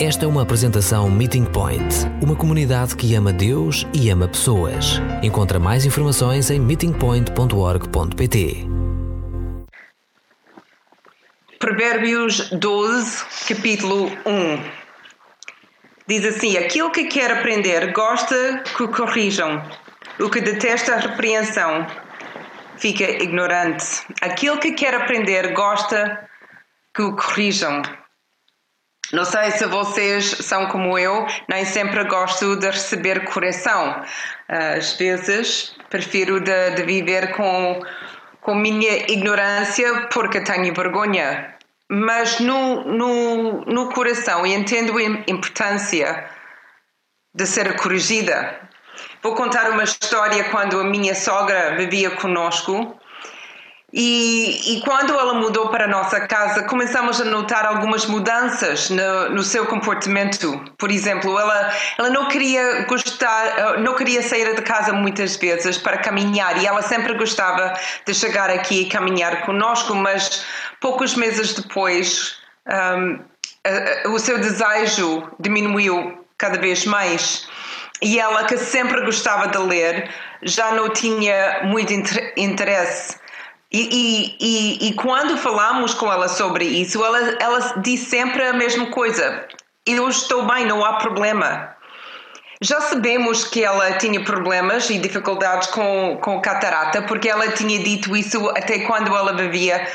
Esta 0.00 0.26
é 0.26 0.28
uma 0.28 0.42
apresentação 0.42 1.10
Meeting 1.10 1.44
Point, 1.44 2.06
uma 2.22 2.36
comunidade 2.36 2.94
que 2.94 3.16
ama 3.16 3.32
Deus 3.32 3.84
e 3.92 4.08
ama 4.10 4.28
pessoas. 4.28 5.00
Encontra 5.24 5.58
mais 5.58 5.84
informações 5.84 6.52
em 6.52 6.60
meetingpoint.org.pt. 6.60 8.64
Provérbios 11.58 12.48
12, 12.50 13.24
capítulo 13.48 14.06
1. 14.24 14.62
Diz 16.06 16.24
assim: 16.26 16.56
Aquilo 16.56 16.92
que 16.92 17.06
quer 17.06 17.32
aprender 17.32 17.92
gosta 17.92 18.62
que 18.76 18.84
o 18.84 18.88
corrijam, 18.88 19.60
o 20.20 20.30
que 20.30 20.40
detesta 20.40 20.94
a 20.94 20.98
repreensão 20.98 21.84
fica 22.76 23.02
ignorante. 23.02 23.84
Aquilo 24.20 24.60
que 24.60 24.74
quer 24.74 24.94
aprender 24.94 25.52
gosta 25.54 26.24
que 26.94 27.02
o 27.02 27.16
corrijam. 27.16 27.82
Não 29.12 29.24
sei 29.24 29.50
se 29.52 29.64
vocês 29.66 30.26
são 30.26 30.66
como 30.66 30.98
eu, 30.98 31.26
nem 31.48 31.64
sempre 31.64 32.04
gosto 32.04 32.56
de 32.56 32.66
receber 32.66 33.24
correção. 33.24 34.02
Às 34.48 34.92
vezes 34.94 35.74
prefiro 35.88 36.40
de, 36.40 36.70
de 36.72 36.82
viver 36.82 37.34
com, 37.34 37.80
com 38.42 38.54
minha 38.54 39.10
ignorância 39.10 40.08
porque 40.12 40.42
tenho 40.42 40.74
vergonha. 40.74 41.54
Mas 41.90 42.38
no, 42.38 42.84
no, 42.84 43.64
no 43.64 43.88
coração 43.92 44.44
entendo 44.44 44.98
a 44.98 45.02
importância 45.02 46.28
de 47.34 47.46
ser 47.46 47.76
corrigida. 47.76 48.60
Vou 49.22 49.34
contar 49.34 49.70
uma 49.70 49.84
história 49.84 50.44
quando 50.50 50.78
a 50.78 50.84
minha 50.84 51.14
sogra 51.14 51.76
vivia 51.76 52.10
conosco 52.10 52.97
e, 53.90 54.74
e, 54.74 54.80
quando 54.82 55.14
ela 55.14 55.32
mudou 55.32 55.70
para 55.70 55.86
a 55.86 55.88
nossa 55.88 56.20
casa, 56.20 56.62
começamos 56.64 57.22
a 57.22 57.24
notar 57.24 57.64
algumas 57.64 58.04
mudanças 58.04 58.90
no, 58.90 59.30
no, 59.30 59.42
seu 59.42 59.64
comportamento. 59.64 60.62
Por 60.76 60.90
exemplo, 60.90 61.38
ela, 61.38 61.72
ela 61.96 62.10
não 62.10 62.28
queria 62.28 62.84
gostar, 62.84 63.78
não 63.80 63.94
queria 63.94 64.22
sair 64.22 64.54
de 64.54 64.60
casa 64.60 64.92
muitas 64.92 65.36
vezes 65.36 65.78
para 65.78 65.96
caminhar 65.96 66.62
e 66.62 66.66
ela 66.66 66.82
sempre 66.82 67.14
gostava 67.14 67.72
de 68.04 68.12
chegar 68.12 68.50
aqui 68.50 68.82
e 68.82 68.88
caminhar 68.90 69.46
conosco, 69.46 69.94
mas 69.94 70.44
poucos 70.82 71.14
meses 71.14 71.54
depois 71.54 72.36
um, 72.68 73.18
a, 73.64 74.06
a, 74.06 74.10
o 74.10 74.18
seu 74.18 74.38
desejo 74.38 75.26
diminuiu 75.40 76.26
cada 76.36 76.58
vez 76.58 76.84
mais. 76.84 77.48
E 78.02 78.20
ela, 78.20 78.44
que 78.44 78.58
sempre 78.58 79.00
gostava 79.00 79.48
de 79.48 79.58
ler, 79.58 80.10
já 80.42 80.72
não 80.72 80.90
tinha 80.90 81.62
muito 81.64 81.90
interesse 82.36 83.16
e, 83.70 84.36
e, 84.40 84.88
e, 84.88 84.94
quando 84.94 85.36
falamos 85.36 85.92
com 85.92 86.10
ela 86.10 86.26
sobre 86.26 86.64
isso, 86.64 87.04
ela, 87.04 87.36
ela 87.38 87.74
diz 87.82 88.00
sempre 88.00 88.42
a 88.42 88.54
mesma 88.54 88.86
coisa: 88.86 89.46
eu 89.86 90.08
estou 90.08 90.46
bem, 90.46 90.64
não 90.66 90.82
há 90.84 90.94
problema. 90.94 91.76
Já 92.60 92.80
sabemos 92.80 93.44
que 93.44 93.62
ela 93.62 93.92
tinha 93.98 94.24
problemas 94.24 94.90
e 94.90 94.98
dificuldades 94.98 95.68
com, 95.68 96.18
com 96.20 96.40
catarata, 96.40 97.02
porque 97.02 97.28
ela 97.28 97.52
tinha 97.52 97.78
dito 97.78 98.16
isso 98.16 98.48
até 98.50 98.80
quando 98.80 99.14
ela 99.14 99.32
vivia 99.36 99.86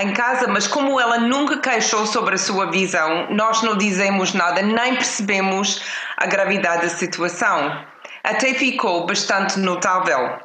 em 0.00 0.12
casa, 0.12 0.46
mas 0.46 0.66
como 0.66 1.00
ela 1.00 1.18
nunca 1.18 1.58
queixou 1.58 2.06
sobre 2.06 2.36
a 2.36 2.38
sua 2.38 2.70
visão, 2.70 3.26
nós 3.30 3.62
não 3.62 3.76
dizemos 3.76 4.34
nada, 4.34 4.62
nem 4.62 4.94
percebemos 4.94 5.82
a 6.16 6.26
gravidade 6.26 6.82
da 6.82 6.88
situação. 6.90 7.84
Até 8.22 8.54
ficou 8.54 9.04
bastante 9.04 9.58
notável. 9.58 10.38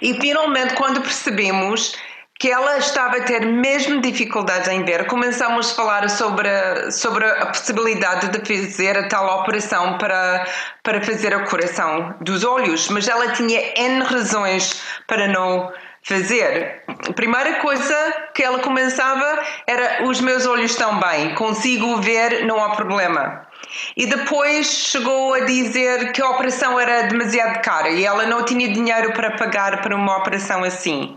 E 0.00 0.14
finalmente, 0.20 0.74
quando 0.74 1.00
percebemos 1.00 1.96
que 2.40 2.50
ela 2.50 2.78
estava 2.78 3.18
a 3.18 3.20
ter 3.22 3.44
mesmo 3.44 4.00
dificuldades 4.00 4.66
em 4.66 4.82
ver, 4.82 5.06
começamos 5.06 5.72
a 5.72 5.74
falar 5.74 6.08
sobre, 6.08 6.48
sobre 6.90 7.26
a 7.26 7.46
possibilidade 7.46 8.28
de 8.28 8.38
fazer 8.38 8.96
a 8.96 9.08
tal 9.08 9.40
operação 9.40 9.98
para, 9.98 10.46
para 10.82 11.02
fazer 11.02 11.34
a 11.34 11.40
curação 11.40 12.14
dos 12.22 12.42
olhos, 12.42 12.88
mas 12.88 13.06
ela 13.06 13.32
tinha 13.32 13.60
N 13.76 14.02
razões 14.04 14.82
para 15.06 15.28
não 15.28 15.70
fazer. 16.02 16.82
A 17.08 17.12
primeira 17.12 17.56
coisa 17.56 17.94
que 18.34 18.42
ela 18.42 18.60
começava 18.60 19.42
era: 19.66 20.04
os 20.04 20.20
meus 20.22 20.46
olhos 20.46 20.70
estão 20.70 20.98
bem, 20.98 21.34
consigo 21.34 22.00
ver, 22.00 22.46
não 22.46 22.64
há 22.64 22.70
problema. 22.70 23.49
E 23.96 24.06
depois 24.06 24.66
chegou 24.66 25.34
a 25.34 25.40
dizer 25.40 26.12
que 26.12 26.22
a 26.22 26.30
operação 26.30 26.78
era 26.78 27.02
demasiado 27.02 27.62
cara 27.62 27.90
e 27.90 28.04
ela 28.04 28.26
não 28.26 28.44
tinha 28.44 28.72
dinheiro 28.72 29.12
para 29.12 29.32
pagar 29.32 29.80
para 29.80 29.94
uma 29.94 30.16
operação 30.18 30.64
assim. 30.64 31.16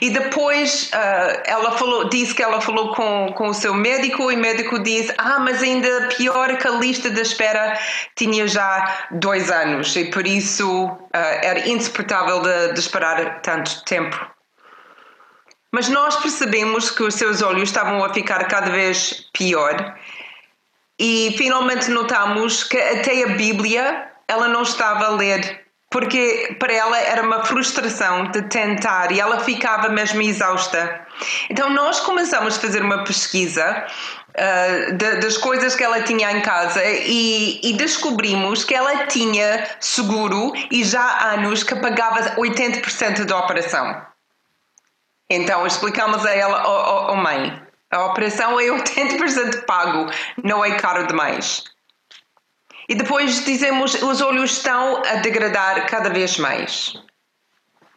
E 0.00 0.10
depois 0.10 0.90
uh, 0.92 1.42
ela 1.44 1.72
falou, 1.78 2.08
disse 2.08 2.34
que 2.34 2.42
ela 2.42 2.60
falou 2.60 2.94
com, 2.94 3.32
com 3.34 3.48
o 3.48 3.54
seu 3.54 3.72
médico 3.72 4.30
e 4.30 4.34
o 4.34 4.38
médico 4.38 4.78
disse: 4.80 5.14
Ah, 5.16 5.38
mas 5.38 5.62
ainda 5.62 6.08
pior 6.16 6.56
que 6.56 6.66
a 6.66 6.72
lista 6.72 7.08
de 7.08 7.20
espera 7.20 7.78
tinha 8.16 8.46
já 8.46 9.06
dois 9.12 9.50
anos 9.50 9.94
e 9.96 10.06
por 10.06 10.26
isso 10.26 10.86
uh, 10.86 10.98
era 11.12 11.68
insuportável 11.68 12.40
de, 12.42 12.72
de 12.72 12.80
esperar 12.80 13.40
tanto 13.40 13.84
tempo. 13.84 14.34
Mas 15.72 15.88
nós 15.88 16.16
percebemos 16.16 16.90
que 16.90 17.02
os 17.02 17.14
seus 17.14 17.42
olhos 17.42 17.64
estavam 17.64 18.04
a 18.04 18.14
ficar 18.14 18.46
cada 18.46 18.70
vez 18.70 19.28
pior 19.32 19.96
e 20.98 21.34
finalmente 21.36 21.90
notamos 21.90 22.64
que 22.64 22.78
até 22.78 23.24
a 23.24 23.28
Bíblia 23.28 24.10
ela 24.28 24.48
não 24.48 24.62
estava 24.62 25.06
a 25.06 25.10
ler 25.10 25.64
porque 25.94 26.56
para 26.58 26.72
ela 26.72 26.98
era 26.98 27.22
uma 27.22 27.44
frustração 27.44 28.24
de 28.32 28.42
tentar 28.42 29.12
e 29.12 29.20
ela 29.20 29.38
ficava 29.38 29.88
mesmo 29.88 30.20
exausta. 30.22 31.06
Então 31.48 31.70
nós 31.70 32.00
começamos 32.00 32.58
a 32.58 32.60
fazer 32.60 32.82
uma 32.82 33.04
pesquisa 33.04 33.86
uh, 34.30 34.92
de, 34.96 35.16
das 35.20 35.38
coisas 35.38 35.76
que 35.76 35.84
ela 35.84 36.02
tinha 36.02 36.32
em 36.32 36.40
casa 36.40 36.82
e, 36.84 37.60
e, 37.62 37.74
descobrimos 37.74 38.64
que 38.64 38.74
ela 38.74 39.06
tinha 39.06 39.68
seguro 39.78 40.52
e 40.68 40.82
já 40.82 41.00
há 41.00 41.34
anos 41.34 41.62
que 41.62 41.76
pagava 41.76 42.22
80% 42.34 43.24
da 43.24 43.38
operação. 43.38 44.04
Então 45.30 45.64
explicamos 45.64 46.26
a 46.26 46.34
ela, 46.34 46.64
oh, 46.66 47.10
oh, 47.10 47.12
oh 47.12 47.16
mãe, 47.16 47.62
a 47.94 48.06
operação 48.06 48.58
é 48.58 48.64
80% 48.64 49.64
pago, 49.64 50.10
não 50.42 50.64
é 50.64 50.72
caro 50.76 51.06
demais. 51.06 51.62
E 52.88 52.94
depois 52.94 53.44
dizemos 53.44 53.94
os 54.02 54.20
olhos 54.20 54.52
estão 54.52 55.00
a 55.06 55.14
degradar 55.16 55.86
cada 55.86 56.10
vez 56.10 56.36
mais. 56.36 56.92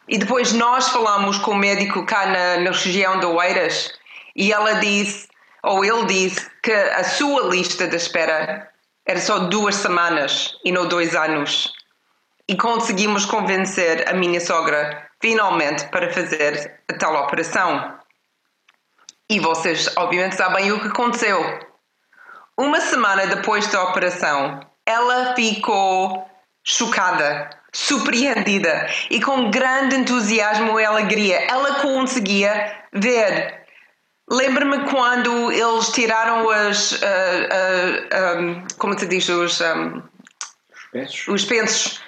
E 0.08 0.16
depois 0.16 0.52
nós 0.52 0.88
falamos 0.88 1.36
com 1.38 1.50
o 1.50 1.56
médico 1.56 2.06
cá 2.06 2.26
na, 2.26 2.58
na 2.58 2.70
região 2.70 3.18
de 3.18 3.26
Oeiras 3.26 3.92
e 4.34 4.52
ela 4.52 4.74
disse, 4.74 5.28
ou 5.64 5.84
ele 5.84 6.06
disse, 6.06 6.48
que 6.62 6.72
a 6.72 7.02
sua 7.02 7.42
lista 7.48 7.88
de 7.88 7.96
espera 7.96 8.70
era 9.04 9.20
só 9.20 9.40
duas 9.40 9.74
semanas 9.74 10.56
e 10.64 10.70
não 10.70 10.86
dois 10.86 11.14
anos. 11.16 11.72
E 12.48 12.56
conseguimos 12.56 13.26
convencer 13.26 14.08
a 14.08 14.14
minha 14.14 14.40
sogra, 14.40 15.06
finalmente, 15.20 15.86
para 15.88 16.10
fazer 16.12 16.80
a 16.88 16.94
tal 16.94 17.14
operação. 17.16 17.97
E 19.30 19.38
vocês, 19.40 19.90
obviamente, 19.96 20.36
sabem 20.36 20.72
o 20.72 20.80
que 20.80 20.88
aconteceu. 20.88 21.38
Uma 22.56 22.80
semana 22.80 23.26
depois 23.26 23.66
da 23.66 23.84
operação, 23.84 24.60
ela 24.86 25.34
ficou 25.34 26.26
chocada, 26.64 27.50
surpreendida 27.72 28.88
e 29.10 29.20
com 29.20 29.50
grande 29.50 29.96
entusiasmo 29.96 30.80
e 30.80 30.84
alegria. 30.84 31.40
Ela 31.48 31.74
conseguia 31.76 32.74
ver. 32.92 33.64
Lembro-me 34.30 34.84
quando 34.90 35.52
eles 35.52 35.90
tiraram 35.90 36.48
as. 36.48 36.92
Uh, 36.92 36.96
uh, 36.96 38.40
um, 38.40 38.66
como 38.78 38.98
se 38.98 39.06
diz? 39.06 39.28
Os, 39.28 39.60
um, 39.60 40.02
os 40.02 40.90
pensos. 40.90 41.28
Os 41.28 41.44
pensos 41.44 42.07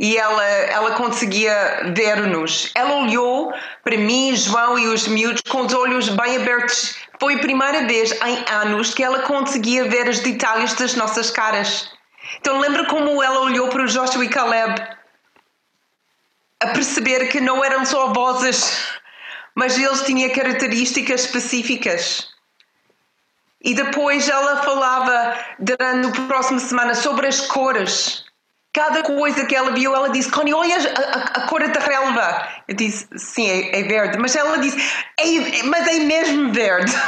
e 0.00 0.16
ela, 0.16 0.42
ela 0.42 0.92
conseguia 0.92 1.92
ver-nos. 1.94 2.72
Ela 2.74 3.02
olhou 3.02 3.52
para 3.84 3.98
mim, 3.98 4.34
João 4.34 4.78
e 4.78 4.86
os 4.86 5.06
miúdos 5.06 5.42
com 5.46 5.60
os 5.66 5.74
olhos 5.74 6.08
bem 6.08 6.36
abertos. 6.36 6.96
Foi 7.20 7.34
a 7.34 7.38
primeira 7.38 7.86
vez 7.86 8.10
em 8.12 8.44
anos 8.50 8.94
que 8.94 9.04
ela 9.04 9.20
conseguia 9.20 9.84
ver 9.84 10.08
os 10.08 10.20
detalhes 10.20 10.72
das 10.72 10.94
nossas 10.94 11.30
caras. 11.30 11.92
Então 12.38 12.58
lembra 12.58 12.86
como 12.86 13.22
ela 13.22 13.40
olhou 13.40 13.68
para 13.68 13.82
o 13.82 13.86
Joshua 13.86 14.24
e 14.24 14.28
Caleb 14.30 14.74
a 16.60 16.66
perceber 16.68 17.28
que 17.28 17.38
não 17.38 17.62
eram 17.62 17.84
só 17.84 18.10
vozes, 18.10 18.94
mas 19.54 19.76
eles 19.76 20.00
tinham 20.02 20.30
características 20.30 21.26
específicas. 21.26 22.26
E 23.62 23.74
depois 23.74 24.30
ela 24.30 24.62
falava 24.62 25.38
durante 25.58 26.18
a 26.18 26.26
próxima 26.26 26.58
semana 26.58 26.94
sobre 26.94 27.26
as 27.26 27.42
cores 27.42 28.29
cada 28.72 29.02
coisa 29.02 29.46
que 29.46 29.54
ela 29.54 29.72
viu, 29.72 29.94
ela 29.94 30.10
disse: 30.10 30.30
Connie, 30.30 30.54
olha 30.54 30.76
a, 30.76 31.18
a, 31.18 31.22
a 31.44 31.46
cor 31.46 31.66
da 31.68 31.80
relva. 31.80 32.48
Eu 32.68 32.74
disse: 32.74 33.08
Sim, 33.16 33.48
é, 33.48 33.80
é, 33.80 33.82
verde. 33.84 34.18
Mas 34.18 34.34
ela 34.36 34.58
disse: 34.58 34.78
é, 35.18 35.62
Mas 35.64 35.86
é 35.88 36.00
mesmo 36.00 36.52
verde. 36.52 36.92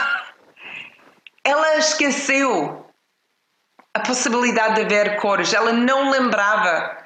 Ela 1.45 1.77
esqueceu 1.77 2.87
a 3.93 3.99
possibilidade 3.99 4.77
de 4.77 4.85
ver 4.85 5.17
cores. 5.17 5.53
Ela 5.53 5.73
não 5.73 6.09
lembrava 6.09 6.97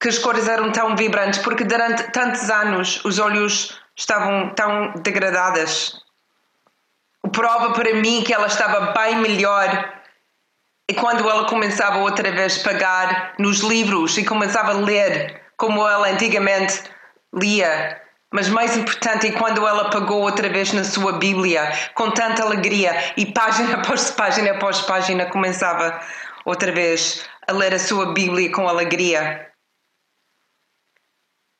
que 0.00 0.08
as 0.08 0.16
cores 0.16 0.48
eram 0.48 0.72
tão 0.72 0.96
vibrantes, 0.96 1.40
porque 1.40 1.62
durante 1.62 2.04
tantos 2.04 2.48
anos 2.48 3.04
os 3.04 3.18
olhos 3.18 3.78
estavam 3.94 4.48
tão 4.54 4.94
degradadas. 5.02 5.94
O 7.22 7.28
prova 7.28 7.74
para 7.74 7.94
mim 7.96 8.24
que 8.24 8.32
ela 8.32 8.46
estava 8.46 8.92
bem 8.92 9.16
melhor 9.16 9.99
E 10.90 10.94
quando 10.94 11.30
ela 11.30 11.44
começava 11.44 11.98
outra 11.98 12.32
vez 12.32 12.58
a 12.58 12.68
pegar 12.68 13.34
nos 13.38 13.60
livros 13.60 14.18
e 14.18 14.24
começava 14.24 14.72
a 14.72 14.74
ler 14.74 15.40
como 15.56 15.86
ela 15.86 16.08
antigamente 16.08 16.82
lia, 17.32 18.02
mas 18.34 18.48
mais 18.48 18.76
importante 18.76 19.28
é 19.28 19.30
quando 19.30 19.64
ela 19.64 19.88
pegou 19.88 20.20
outra 20.20 20.48
vez 20.48 20.72
na 20.72 20.82
sua 20.82 21.12
Bíblia 21.12 21.70
com 21.94 22.10
tanta 22.10 22.42
alegria 22.42 22.92
e 23.16 23.24
página 23.26 23.76
após 23.78 24.10
página 24.10 24.50
após 24.50 24.80
página 24.80 25.26
começava 25.26 26.00
outra 26.44 26.72
vez 26.72 27.24
a 27.46 27.52
ler 27.52 27.72
a 27.72 27.78
sua 27.78 28.12
Bíblia 28.12 28.50
com 28.50 28.68
alegria. 28.68 29.48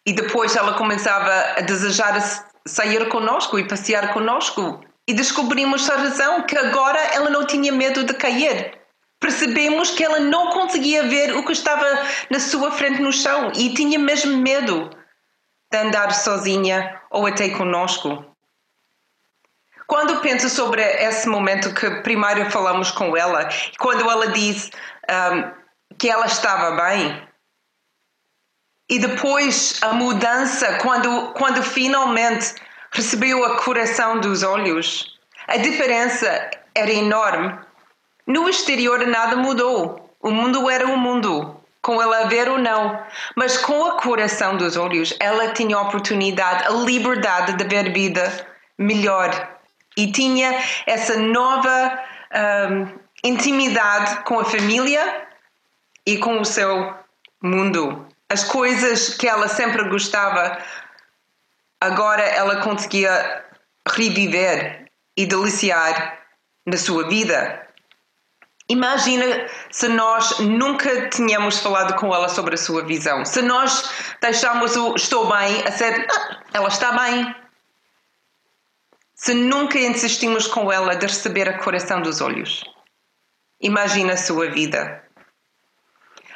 E 0.08 0.12
depois 0.12 0.56
ela 0.56 0.74
começava 0.74 1.30
a 1.56 1.60
desejar 1.60 2.20
sair 2.66 3.08
conosco 3.08 3.60
e 3.60 3.68
passear 3.68 4.12
conosco. 4.12 4.80
E 5.06 5.14
descobrimos 5.14 5.88
a 5.88 5.94
razão 5.94 6.42
que 6.42 6.58
agora 6.58 6.98
ela 7.14 7.30
não 7.30 7.46
tinha 7.46 7.70
medo 7.70 8.02
de 8.02 8.14
cair. 8.14 8.79
Percebemos 9.20 9.90
que 9.90 10.02
ela 10.02 10.19
não 10.19 10.50
conseguia 10.50 11.06
ver 11.06 11.37
o 11.37 11.44
que 11.44 11.52
estava 11.52 11.87
na 12.31 12.40
sua 12.40 12.72
frente 12.72 13.00
no 13.02 13.12
chão 13.12 13.52
e 13.55 13.75
tinha 13.75 13.99
mesmo 13.99 14.38
medo 14.38 14.90
de 15.70 15.78
andar 15.78 16.12
sozinha 16.12 17.00
ou 17.11 17.26
até 17.26 17.50
conosco. 17.50 18.25
Quando 19.87 20.20
penso 20.20 20.49
sobre 20.49 20.82
esse 20.82 21.28
momento 21.28 21.75
que 21.75 21.90
primeiro 22.02 22.50
falamos 22.50 22.90
com 22.90 23.17
ela, 23.17 23.49
quando 23.78 24.08
ela 24.08 24.28
disse 24.28 24.70
um, 25.11 25.96
que 25.99 26.08
ela 26.08 26.26
estava 26.26 26.82
bem, 26.82 27.28
e 28.88 28.99
depois 28.99 29.78
a 29.82 29.93
mudança, 29.93 30.78
quando, 30.78 31.32
quando 31.34 31.62
finalmente 31.62 32.55
recebeu 32.93 33.44
a 33.44 33.58
curação 33.58 34.20
dos 34.20 34.43
olhos, 34.43 35.19
a 35.46 35.56
diferença 35.56 36.50
era 36.75 36.90
enorme. 36.90 37.56
No 38.26 38.49
exterior 38.49 39.06
nada 39.06 39.37
mudou. 39.37 40.11
O 40.20 40.31
mundo 40.31 40.69
era 40.69 40.87
o 40.87 40.96
mundo, 40.96 41.56
com 41.81 42.00
ela 42.00 42.25
a 42.25 42.26
ver 42.26 42.49
ou 42.49 42.58
não. 42.58 43.02
Mas 43.37 43.56
com 43.56 43.84
a 43.84 44.00
curação 44.00 44.56
dos 44.56 44.76
olhos, 44.76 45.14
ela 45.19 45.52
tinha 45.52 45.76
a 45.76 45.82
oportunidade, 45.82 46.64
a 46.64 46.70
liberdade 46.70 47.55
de 47.55 47.64
ver 47.64 47.93
vida 47.93 48.46
melhor. 48.78 49.58
E 49.96 50.12
tinha 50.12 50.62
essa 50.87 51.17
nova 51.17 52.00
um, 52.70 52.99
intimidade 53.25 54.23
com 54.25 54.38
a 54.38 54.44
família 54.44 55.26
e 56.06 56.19
com 56.19 56.40
o 56.40 56.44
seu 56.44 56.94
mundo 57.43 58.06
as 58.31 58.44
coisas 58.44 59.16
que 59.16 59.26
ela 59.26 59.49
sempre 59.49 59.82
gostava, 59.88 60.56
agora 61.81 62.23
ela 62.23 62.62
conseguia 62.62 63.44
reviver 63.88 64.87
e 65.16 65.26
deliciar 65.26 66.19
na 66.64 66.76
sua 66.76 67.08
vida. 67.08 67.66
Imagina 68.70 69.49
se 69.69 69.88
nós 69.88 70.38
nunca 70.38 71.08
tínhamos 71.08 71.58
falado 71.58 71.96
com 71.96 72.14
ela 72.14 72.28
sobre 72.28 72.55
a 72.55 72.56
sua 72.56 72.84
visão. 72.84 73.25
Se 73.25 73.43
nós 73.43 73.90
deixámos 74.20 74.76
o 74.76 74.94
estou 74.94 75.26
bem 75.26 75.64
a 75.67 75.72
ser 75.72 76.06
ah, 76.08 76.37
ela 76.52 76.69
está 76.69 76.93
bem. 76.93 77.34
Se 79.12 79.34
nunca 79.34 79.76
insistimos 79.76 80.46
com 80.46 80.70
ela 80.70 80.94
de 80.94 81.05
receber 81.05 81.49
a 81.49 81.58
coração 81.58 82.00
dos 82.00 82.20
olhos. 82.20 82.62
Imagina 83.61 84.12
a 84.12 84.17
sua 84.17 84.49
vida. 84.49 85.02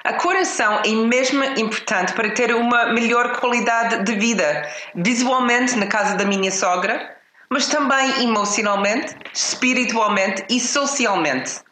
A 0.02 0.14
coração 0.14 0.80
é 0.84 0.90
mesmo 0.90 1.44
importante 1.44 2.14
para 2.14 2.32
ter 2.32 2.52
uma 2.52 2.92
melhor 2.92 3.38
qualidade 3.38 4.02
de 4.02 4.16
vida, 4.16 4.68
visualmente 4.92 5.76
na 5.76 5.86
casa 5.86 6.16
da 6.16 6.24
minha 6.24 6.50
sogra, 6.50 7.16
mas 7.48 7.68
também 7.68 8.24
emocionalmente, 8.24 9.14
espiritualmente 9.32 10.44
e 10.50 10.58
socialmente. 10.58 11.62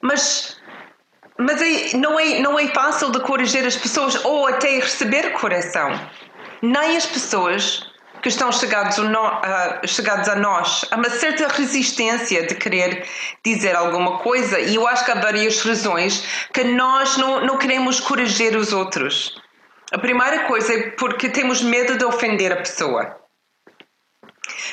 Mas, 0.00 0.56
mas 1.38 1.60
é, 1.60 1.96
não, 1.96 2.18
é, 2.18 2.40
não 2.40 2.58
é 2.58 2.68
fácil 2.68 3.10
de 3.10 3.20
corrigir 3.20 3.66
as 3.66 3.76
pessoas 3.76 4.24
ou 4.24 4.46
até 4.46 4.76
receber 4.76 5.32
coração. 5.32 5.98
Nem 6.62 6.96
as 6.96 7.06
pessoas 7.06 7.86
que 8.24 8.28
estão 8.30 8.50
chegados 8.50 8.98
a 8.98 10.34
nós, 10.34 10.86
há 10.90 10.96
uma 10.96 11.10
certa 11.10 11.46
resistência 11.48 12.46
de 12.46 12.54
querer 12.54 13.06
dizer 13.44 13.76
alguma 13.76 14.18
coisa, 14.18 14.58
e 14.58 14.76
eu 14.76 14.86
acho 14.86 15.04
que 15.04 15.10
há 15.10 15.16
várias 15.16 15.60
razões 15.60 16.24
que 16.50 16.64
nós 16.64 17.18
não, 17.18 17.44
não 17.44 17.58
queremos 17.58 18.00
corrigir 18.00 18.56
os 18.56 18.72
outros. 18.72 19.38
A 19.92 19.98
primeira 19.98 20.44
coisa 20.44 20.72
é 20.72 20.90
porque 20.92 21.28
temos 21.28 21.60
medo 21.60 21.98
de 21.98 22.04
ofender 22.04 22.50
a 22.50 22.56
pessoa. 22.56 23.23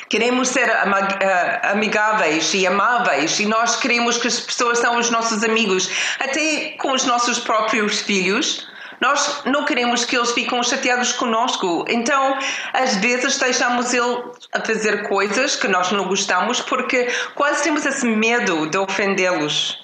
Queremos 0.08 0.48
ser 0.48 0.70
ah, 0.70 1.70
amigáveis 1.70 2.52
e 2.54 2.66
amáveis 2.66 3.38
e 3.40 3.46
nós 3.46 3.76
queremos 3.76 4.18
que 4.18 4.28
as 4.28 4.40
pessoas 4.40 4.78
são 4.78 4.98
os 4.98 5.10
nossos 5.10 5.42
amigos, 5.42 5.90
até 6.20 6.74
com 6.78 6.92
os 6.92 7.04
nossos 7.04 7.38
próprios 7.38 8.00
filhos. 8.00 8.66
Nós 9.00 9.42
não 9.44 9.64
queremos 9.64 10.04
que 10.04 10.16
eles 10.16 10.30
fiquem 10.30 10.62
chateados 10.62 11.12
conosco. 11.12 11.84
Então, 11.88 12.38
às 12.72 12.96
vezes, 12.96 13.36
deixamos 13.36 13.92
ele 13.92 14.22
a 14.52 14.60
fazer 14.60 15.08
coisas 15.08 15.56
que 15.56 15.66
nós 15.66 15.90
não 15.90 16.04
gostamos 16.04 16.60
porque 16.60 17.08
quase 17.34 17.64
temos 17.64 17.84
esse 17.84 18.06
medo 18.06 18.68
de 18.68 18.78
ofendê-los. 18.78 19.76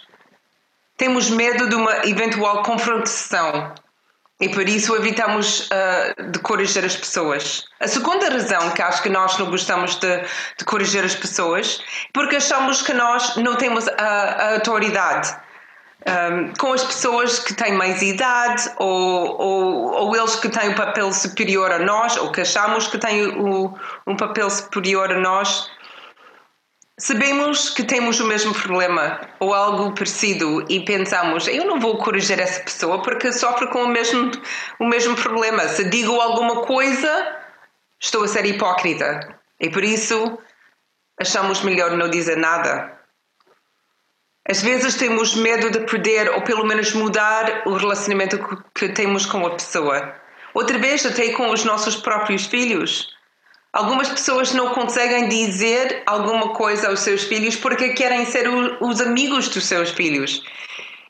Temos 0.96 1.31
medo 1.31 1.69
de 1.69 1.75
uma 1.75 2.06
eventual 2.06 2.62
confrontação. 2.62 3.75
E 4.40 4.49
por 4.49 4.69
isso 4.69 4.94
evitamos 4.94 5.69
uh, 5.69 6.31
de 6.31 6.38
corrigir 6.38 6.85
as 6.85 6.96
pessoas. 6.96 7.64
A 7.81 7.88
segunda 7.88 8.31
razão 8.31 8.70
que 8.70 8.81
acho 8.81 9.02
que 9.02 9.08
nós 9.08 9.37
não 9.37 9.50
gostamos 9.50 9.96
de, 9.96 10.23
de 10.56 10.64
corrigir 10.64 11.05
as 11.05 11.14
pessoas 11.14 11.81
é 11.81 12.11
porque 12.12 12.37
achamos 12.37 12.81
que 12.82 12.93
nós 12.93 13.37
não 13.37 13.56
temos 13.56 13.88
a, 13.88 13.93
a 13.99 14.55
autoridade 14.55 15.37
um, 16.06 16.52
com 16.58 16.73
as 16.73 16.85
pessoas 16.85 17.38
que 17.38 17.55
têm 17.55 17.73
mais 17.73 18.00
idade 18.02 18.70
ou, 18.76 19.40
ou, 19.40 19.93
ou, 19.93 20.17
eles 20.17 20.37
que 20.37 20.49
têm 20.49 20.70
um 20.70 20.75
papel 20.75 21.12
superior 21.12 21.73
a 21.73 21.79
nós 21.79 22.17
ou 22.17 22.31
que 22.31 22.40
achamos 22.40 22.87
que 22.87 22.99
têm 22.99 23.26
o, 23.26 23.76
um 24.06 24.17
papel 24.17 24.49
superior 24.49 25.11
a 25.11 25.19
nós. 25.19 25.69
Sabemos 26.98 27.70
que 27.70 27.84
temos 27.84 28.18
o 28.18 28.26
mesmo 28.26 28.52
problema 28.52 29.20
ou 29.38 29.54
algo 29.54 29.94
parecido 29.94 30.66
e 30.68 30.80
pensamos, 30.84 31.46
eu 31.46 31.64
não 31.64 31.78
vou 31.78 31.96
corrigir 31.98 32.40
essa 32.40 32.60
pessoa 32.60 33.00
porque 33.00 33.32
sofre 33.32 33.68
com 33.68 33.84
o 33.84 33.88
mesmo, 33.88 34.32
o 34.80 34.84
mesmo 34.84 35.14
problema. 35.14 35.68
Se 35.68 35.84
digo 35.84 36.20
alguma 36.20 36.62
coisa, 36.62 37.36
estou 38.00 38.24
a 38.24 38.28
ser 38.28 38.44
hipócrita. 38.46 39.38
E 39.60 39.70
por 39.70 39.84
isso 39.84 40.38
achamos 41.20 41.62
melhor 41.62 41.96
não 41.96 42.10
dizer 42.10 42.36
nada. 42.36 42.98
Às 44.50 44.60
vezes 44.60 44.96
temos 44.96 45.36
medo 45.36 45.70
de 45.70 45.80
perder 45.80 46.30
ou 46.30 46.42
pelo 46.42 46.66
menos 46.66 46.92
mudar 46.94 47.62
o 47.64 47.76
relacionamento 47.76 48.38
que 48.75 48.88
temos 48.88 49.25
com 49.25 49.46
a 49.46 49.50
pessoa. 49.50 50.16
Outra 50.52 50.78
vez, 50.78 51.06
até 51.06 51.30
com 51.30 51.50
os 51.50 51.62
nossos 51.64 51.94
próprios 51.94 52.46
filhos. 52.46 53.16
Algumas 53.72 54.08
pessoas 54.08 54.52
não 54.54 54.72
conseguem 54.72 55.28
dizer 55.28 56.02
alguma 56.06 56.54
coisa 56.54 56.88
aos 56.88 57.00
seus 57.00 57.22
filhos 57.25 57.54
porque 57.54 57.90
querem 57.90 58.25
ser 58.25 58.48
os 58.80 59.00
amigos 59.00 59.48
dos 59.48 59.66
seus 59.66 59.90
filhos. 59.90 60.42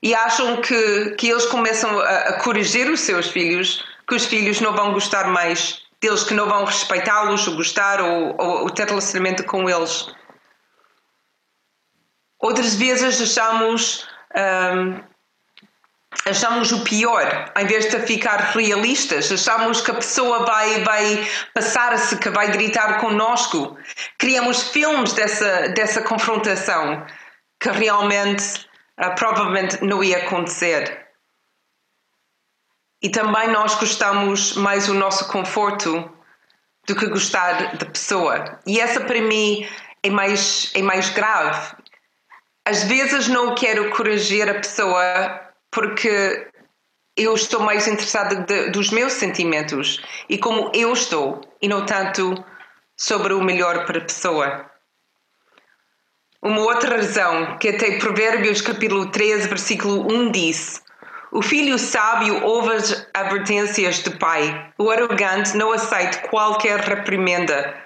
E 0.02 0.14
acham 0.14 0.60
que, 0.60 1.10
que 1.16 1.28
eles 1.28 1.46
começam 1.46 1.98
a, 2.00 2.18
a 2.18 2.42
corrigir 2.42 2.90
os 2.90 3.00
seus 3.00 3.28
filhos, 3.28 3.84
que 4.08 4.14
os 4.14 4.24
filhos 4.24 4.60
não 4.60 4.72
vão 4.72 4.92
gostar 4.92 5.28
mais 5.28 5.82
deles, 6.00 6.24
que 6.24 6.34
não 6.34 6.48
vão 6.48 6.64
respeitá-los, 6.64 7.46
ou 7.46 7.56
gostar 7.56 8.00
ou, 8.00 8.36
ou, 8.38 8.62
ou 8.62 8.70
ter 8.70 8.86
relacionamento 8.86 9.44
com 9.44 9.68
eles. 9.68 10.06
Outras 12.40 12.74
vezes 12.74 13.20
achamos, 13.20 14.06
um, 14.36 15.00
achamos 16.28 16.72
o 16.72 16.84
pior, 16.84 17.52
em 17.56 17.66
vez 17.66 17.88
de 17.88 17.98
ficar 18.00 18.36
realistas, 18.52 19.30
achamos 19.30 19.80
que 19.80 19.90
a 19.90 19.94
pessoa 19.94 20.44
vai, 20.44 20.82
vai 20.84 21.28
passar-se, 21.54 22.16
que 22.18 22.30
vai 22.30 22.50
gritar 22.50 23.00
conosco. 23.00 23.76
Criamos 24.18 24.62
filmes 24.70 25.12
dessa, 25.12 25.68
dessa 25.68 26.02
confrontação 26.02 27.04
que 27.60 27.70
realmente 27.70 28.66
uh, 29.00 29.14
provavelmente 29.16 29.82
não 29.82 30.02
ia 30.02 30.18
acontecer. 30.18 31.06
E 33.02 33.08
também 33.08 33.48
nós 33.48 33.74
gostamos 33.74 34.54
mais 34.54 34.88
o 34.88 34.94
nosso 34.94 35.28
conforto 35.28 36.12
do 36.86 36.96
que 36.96 37.06
gostar 37.06 37.76
da 37.76 37.86
pessoa. 37.86 38.60
E 38.66 38.80
essa 38.80 39.00
para 39.00 39.20
mim 39.20 39.68
é 40.02 40.10
mais, 40.10 40.72
é 40.74 40.82
mais 40.82 41.10
grave 41.10 41.76
às 42.68 42.84
vezes 42.84 43.28
não 43.28 43.54
quero 43.54 43.88
corrigir 43.90 44.46
a 44.46 44.54
pessoa 44.54 45.40
porque 45.70 46.48
eu 47.16 47.34
estou 47.34 47.60
mais 47.60 47.86
interessada 47.86 48.36
de, 48.36 48.70
dos 48.70 48.90
meus 48.90 49.12
sentimentos 49.14 50.00
e 50.28 50.38
como 50.38 50.70
eu 50.74 50.92
estou 50.92 51.40
e 51.60 51.68
não 51.68 51.84
tanto 51.84 52.34
sobre 52.96 53.32
o 53.32 53.42
melhor 53.42 53.84
para 53.86 53.98
a 53.98 54.04
pessoa. 54.04 54.70
Uma 56.40 56.60
outra 56.60 56.96
razão 56.96 57.58
que 57.58 57.68
até 57.68 57.98
Provérbios 57.98 58.60
capítulo 58.60 59.10
13 59.10 59.48
versículo 59.48 60.06
1 60.12 60.30
diz 60.30 60.82
o 61.30 61.42
filho 61.42 61.78
sábio 61.78 62.42
ouve 62.42 62.72
as 62.72 63.06
advertências 63.12 63.98
do 64.02 64.12
pai. 64.12 64.72
O 64.78 64.90
arrogante 64.90 65.56
não 65.56 65.72
aceita 65.72 66.26
qualquer 66.28 66.80
reprimenda. 66.80 67.76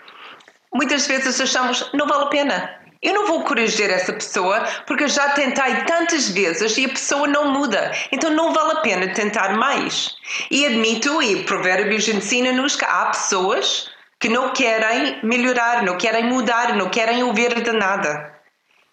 Muitas 0.72 1.06
vezes 1.06 1.40
achamos 1.40 1.90
não 1.92 2.06
vale 2.06 2.24
a 2.24 2.26
pena. 2.26 2.81
Eu 3.02 3.14
não 3.14 3.26
vou 3.26 3.42
corrigir 3.42 3.90
essa 3.90 4.12
pessoa 4.12 4.64
porque 4.86 5.04
eu 5.04 5.08
já 5.08 5.30
tentei 5.30 5.74
tantas 5.84 6.28
vezes 6.28 6.78
e 6.78 6.84
a 6.84 6.88
pessoa 6.88 7.26
não 7.26 7.50
muda. 7.50 7.90
Então 8.12 8.30
não 8.30 8.52
vale 8.52 8.72
a 8.72 8.80
pena 8.80 9.12
tentar 9.12 9.56
mais. 9.56 10.14
E 10.50 10.64
admito, 10.64 11.20
e 11.20 11.42
Provérbios 11.42 12.06
ensina-nos 12.06 12.76
que 12.76 12.84
há 12.84 13.06
pessoas 13.06 13.90
que 14.20 14.28
não 14.28 14.52
querem 14.52 15.18
melhorar, 15.24 15.82
não 15.82 15.98
querem 15.98 16.26
mudar, 16.26 16.76
não 16.76 16.88
querem 16.88 17.24
ouvir 17.24 17.60
de 17.60 17.72
nada. 17.72 18.32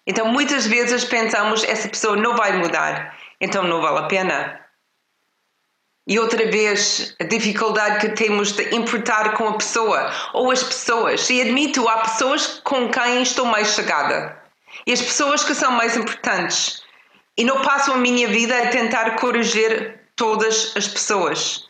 Então 0.04 0.26
muitas 0.26 0.66
vezes 0.66 1.04
pensamos 1.04 1.62
essa 1.62 1.88
pessoa 1.88 2.16
não 2.16 2.34
vai 2.34 2.56
mudar, 2.56 3.16
então 3.40 3.62
não 3.62 3.80
vale 3.80 3.98
a 3.98 4.08
pena. 4.08 4.60
E 6.10 6.18
outra 6.18 6.44
vez, 6.50 7.14
a 7.20 7.24
dificuldade 7.24 8.00
que 8.00 8.16
temos 8.16 8.50
de 8.50 8.74
importar 8.74 9.34
com 9.34 9.46
a 9.46 9.56
pessoa 9.56 10.10
ou 10.32 10.50
as 10.50 10.60
pessoas. 10.60 11.30
E 11.30 11.40
admito, 11.40 11.88
há 11.88 11.98
pessoas 11.98 12.60
com 12.64 12.90
quem 12.90 13.22
estou 13.22 13.46
mais 13.46 13.68
chegada. 13.68 14.36
E 14.84 14.92
as 14.92 15.00
pessoas 15.00 15.44
que 15.44 15.54
são 15.54 15.70
mais 15.70 15.96
importantes. 15.96 16.82
E 17.36 17.44
não 17.44 17.62
passo 17.62 17.92
a 17.92 17.96
minha 17.96 18.26
vida 18.26 18.58
a 18.60 18.66
tentar 18.70 19.20
corrigir 19.20 20.00
todas 20.16 20.72
as 20.76 20.88
pessoas. 20.88 21.68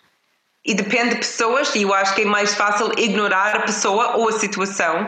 E 0.65 0.73
depende 0.73 1.11
de 1.11 1.17
pessoas, 1.17 1.75
e 1.75 1.83
eu 1.83 1.93
acho 1.93 2.15
que 2.15 2.23
é 2.23 2.25
mais 2.25 2.55
fácil 2.55 2.99
ignorar 2.99 3.57
a 3.57 3.61
pessoa 3.61 4.17
ou 4.17 4.31
a 4.31 4.33
situação, 4.33 5.07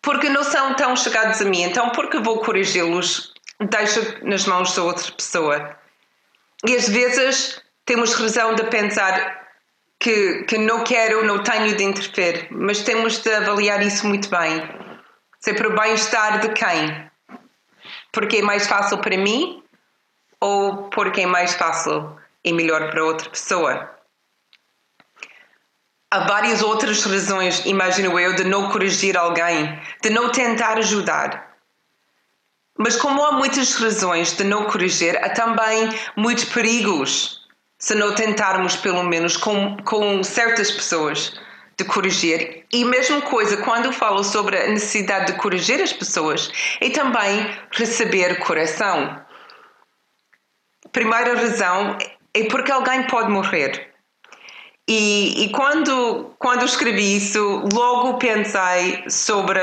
porque 0.00 0.28
não 0.28 0.44
são 0.44 0.72
tão 0.74 0.94
chegados 0.94 1.40
a 1.40 1.44
mim. 1.44 1.62
Então, 1.62 1.90
porque 1.90 2.20
vou 2.20 2.38
corrigi-los? 2.38 3.34
Deixo 3.58 4.00
nas 4.22 4.46
mãos 4.46 4.72
da 4.72 4.84
outra 4.84 5.10
pessoa. 5.10 5.76
E 6.64 6.76
às 6.76 6.88
vezes 6.88 7.65
temos 7.86 8.14
razão 8.14 8.54
de 8.56 8.64
pensar 8.64 9.46
que, 9.98 10.42
que 10.42 10.58
não 10.58 10.82
quero, 10.82 11.24
não 11.24 11.42
tenho 11.42 11.76
de 11.76 11.84
interferir, 11.84 12.48
mas 12.50 12.82
temos 12.82 13.18
de 13.18 13.32
avaliar 13.32 13.80
isso 13.80 14.06
muito 14.06 14.28
bem. 14.28 14.62
Se 15.38 15.52
é 15.52 15.54
para 15.54 15.68
o 15.68 15.76
bem-estar 15.76 16.40
de 16.40 16.48
quem? 16.48 17.10
Porque 18.12 18.38
é 18.38 18.42
mais 18.42 18.66
fácil 18.66 18.98
para 18.98 19.16
mim 19.16 19.62
ou 20.40 20.90
porque 20.90 21.22
é 21.22 21.26
mais 21.26 21.54
fácil 21.54 22.18
e 22.44 22.52
melhor 22.52 22.90
para 22.90 23.04
outra 23.04 23.30
pessoa? 23.30 23.90
Há 26.10 26.20
várias 26.26 26.62
outras 26.62 27.04
razões, 27.04 27.64
imagino 27.66 28.18
eu, 28.18 28.34
de 28.34 28.44
não 28.44 28.70
corrigir 28.70 29.16
alguém, 29.16 29.80
de 30.02 30.10
não 30.10 30.30
tentar 30.30 30.78
ajudar. 30.78 31.54
Mas 32.76 32.96
como 32.96 33.24
há 33.24 33.32
muitas 33.32 33.74
razões 33.74 34.32
de 34.32 34.44
não 34.44 34.64
corrigir, 34.64 35.16
há 35.24 35.30
também 35.30 35.88
muitos 36.16 36.44
perigos 36.44 37.45
se 37.78 37.94
não 37.94 38.14
tentarmos, 38.14 38.76
pelo 38.76 39.02
menos, 39.02 39.36
com, 39.36 39.76
com 39.78 40.22
certas 40.22 40.70
pessoas, 40.70 41.38
de 41.76 41.84
corrigir. 41.84 42.64
E 42.72 42.84
mesma 42.84 43.20
coisa 43.22 43.58
quando 43.58 43.92
falo 43.92 44.24
sobre 44.24 44.56
a 44.56 44.68
necessidade 44.68 45.32
de 45.32 45.38
corrigir 45.38 45.80
as 45.82 45.92
pessoas, 45.92 46.50
é 46.80 46.90
também 46.90 47.46
receber 47.72 48.38
coração. 48.38 49.20
Primeira 50.90 51.34
razão 51.36 51.98
é 52.32 52.44
porque 52.44 52.72
alguém 52.72 53.06
pode 53.06 53.30
morrer. 53.30 53.92
E, 54.88 55.44
e 55.44 55.48
quando, 55.50 56.34
quando 56.38 56.64
escrevi 56.64 57.16
isso, 57.16 57.64
logo 57.72 58.18
pensei 58.18 59.04
sobre 59.10 59.60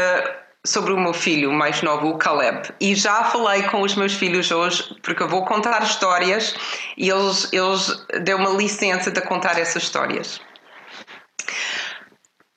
sobre 0.65 0.93
o 0.93 0.99
meu 0.99 1.13
filho 1.13 1.51
mais 1.51 1.81
novo, 1.81 2.09
o 2.09 2.17
Caleb. 2.17 2.73
E 2.79 2.95
já 2.95 3.23
falei 3.25 3.63
com 3.63 3.81
os 3.81 3.95
meus 3.95 4.13
filhos 4.13 4.49
hoje, 4.49 4.95
porque 5.01 5.21
eu 5.21 5.27
vou 5.27 5.45
contar 5.45 5.83
histórias 5.83 6.55
e 6.97 7.09
eles, 7.09 7.51
eles 7.51 8.05
deu 8.21 8.37
uma 8.37 8.51
licença 8.51 9.11
de 9.11 9.21
contar 9.21 9.59
essas 9.59 9.83
histórias. 9.83 10.41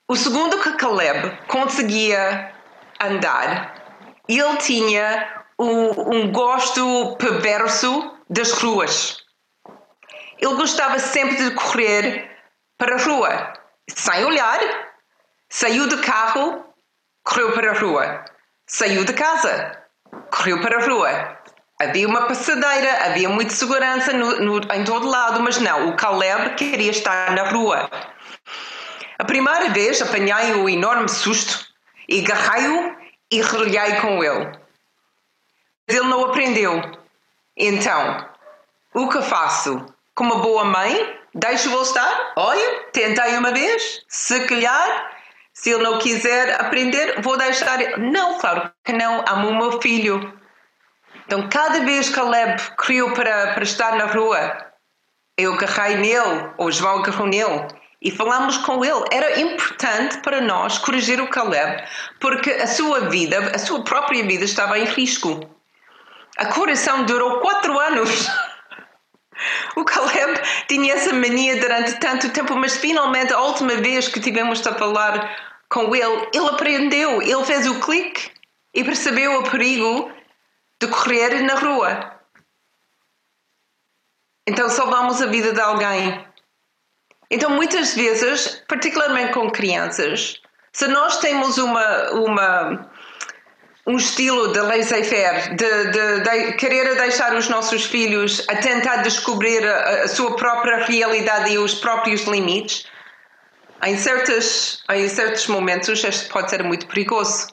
O 0.09 0.15
segundo 0.15 0.61
que 0.61 0.77
Caleb 0.77 1.37
conseguia 1.49 2.53
andar, 3.01 3.75
ele 4.29 4.57
tinha 4.59 5.45
um, 5.59 6.15
um 6.15 6.33
gosto 6.33 7.17
perverso 7.17 8.15
das 8.31 8.53
ruas. 8.53 9.19
Ele 10.39 10.55
gostava 10.55 10.99
sempre 11.01 11.37
de 11.37 11.51
correr 11.53 12.31
para 12.79 12.95
a 12.95 13.03
rua, 13.03 13.53
sem 13.89 14.25
olhar, 14.25 14.61
saiu 15.49 15.89
do 15.89 16.01
carro 16.03 16.66
correu 17.27 17.53
para 17.53 17.73
a 17.73 17.75
rua. 17.75 18.25
Saiu 18.67 19.05
de 19.05 19.13
casa, 19.13 19.83
correu 20.31 20.61
para 20.61 20.79
a 20.79 20.87
rua. 20.87 21.39
Havia 21.79 22.09
uma 22.09 22.23
passadeira, 22.23 23.05
havia 23.05 23.29
muita 23.29 23.53
segurança 23.53 24.13
no, 24.13 24.41
no, 24.41 24.61
em 24.73 24.85
todo 24.85 25.09
lado, 25.09 25.41
mas 25.41 25.59
não, 25.59 25.91
o 25.91 25.97
Caleb 25.97 26.55
queria 26.55 26.91
estar 26.91 27.33
na 27.33 27.51
rua. 27.51 27.91
A 29.19 29.25
primeira 29.25 29.69
vez 29.71 30.01
apanhei 30.01 30.55
o 30.55 30.69
enorme 30.69 31.09
susto 31.09 31.67
e 32.09 32.21
agarrei-o 32.21 32.97
e 33.31 33.43
relhei 33.43 34.01
com 34.01 34.23
ele. 34.25 34.59
Mas 35.87 35.97
ele 35.97 36.09
não 36.09 36.25
aprendeu. 36.25 36.81
Então, 37.57 38.27
o 38.95 39.09
que 39.09 39.21
faço? 39.23 39.85
Como 40.15 40.39
boa 40.39 40.65
mãe, 40.65 41.21
deixo-o 41.35 41.83
estar? 41.83 42.33
Olha, 42.37 42.85
tentei 42.93 43.37
uma 43.37 43.53
vez, 43.53 44.03
se 44.09 44.47
calhar 44.47 45.16
se 45.57 45.71
ele 45.71 45.83
não 45.83 45.99
quiser 45.99 46.61
aprender, 46.61 47.23
vou 47.23 47.39
deixar. 47.39 47.79
Não, 47.99 48.39
claro 48.39 48.71
que 48.85 48.93
não. 48.93 49.25
Amo 49.27 49.49
o 49.49 49.57
meu 49.57 49.81
filho. 49.81 50.39
Então, 51.25 51.49
cada 51.49 51.81
vez 51.81 52.11
que 52.11 52.15
Caleb 52.15 52.61
criou 52.77 53.13
para, 53.13 53.55
para 53.55 53.65
estar 53.65 53.97
na 53.97 54.05
rua, 54.05 54.55
eu 55.35 55.55
agarrei 55.55 55.97
nele, 55.97 56.51
ou 56.59 56.71
João 56.71 56.99
agarrou 56.99 57.27
nele, 57.27 57.69
e 58.03 58.11
falamos 58.11 58.59
com 58.59 58.85
ele. 58.85 59.03
Era 59.11 59.41
importante 59.41 60.19
para 60.19 60.43
nós 60.43 60.77
corrigir 60.77 61.23
o 61.23 61.29
Caleb, 61.29 61.85
porque 62.21 62.51
a 62.51 62.67
sua 62.67 63.09
vida, 63.09 63.39
a 63.55 63.59
sua 63.59 63.83
própria 63.83 64.23
vida, 64.27 64.45
estava 64.45 64.79
em 64.79 64.85
risco. 64.85 65.41
A 66.37 66.47
correção 66.47 67.07
durou 67.07 67.41
quatro 67.41 67.79
anos. 67.81 68.29
O 69.77 69.85
Caleb 69.85 70.41
tinha 70.67 70.95
essa 70.95 71.13
mania 71.13 71.61
durante 71.61 72.01
tanto 72.01 72.31
tempo, 72.31 72.57
mas 72.57 72.79
finalmente, 72.79 73.35
a 73.35 73.41
última 73.43 73.75
vez 73.75 74.09
que 74.09 74.19
tivemos 74.19 74.67
a 74.67 74.73
falar 74.73 75.46
com 75.69 75.95
ele, 75.95 76.29
ele 76.33 76.49
aprendeu, 76.49 77.23
ele 77.23 77.45
fez 77.45 77.67
o 77.67 77.81
clique 77.81 78.31
e 78.75 78.85
percebeu 78.85 79.41
o 79.41 79.51
perigo 79.51 80.11
de 80.81 80.89
correr 80.89 81.43
na 81.43 81.55
rua. 81.55 82.21
Então 84.47 84.69
salvamos 84.69 85.21
a 85.21 85.27
vida 85.27 85.53
de 85.53 85.61
alguém. 85.61 86.25
Então 87.31 87.51
muitas 87.51 87.95
vezes, 87.95 88.63
particularmente 88.69 89.33
com 89.33 89.51
crianças, 89.51 90.41
se 90.73 90.87
nós 90.87 91.19
temos 91.19 91.59
uma, 91.59 92.11
uma 92.13 92.91
um 93.87 93.97
estilo 93.97 94.53
de 94.53 94.61
laissez-faire, 94.61 95.55
de, 95.55 95.91
de, 95.91 96.21
de, 96.21 96.53
querer 96.55 96.97
deixar 96.97 97.35
os 97.35 97.49
nossos 97.49 97.85
filhos 97.85 98.45
a 98.49 98.57
tentar 98.57 98.97
descobrir 98.97 99.65
a, 99.65 100.03
a, 100.03 100.09
sua 100.09 100.35
própria 100.35 100.85
realidade 100.85 101.53
e 101.53 101.59
os 101.59 101.75
próprios 101.75 102.23
limites, 102.23 102.87
em, 103.85 103.95
em 103.95 105.09
certos 105.09 105.47
momentos 105.49 106.03
isto 106.03 106.33
pode 106.33 106.51
ser 106.51 106.63
muito 106.63 106.87
perigoso. 106.87 107.49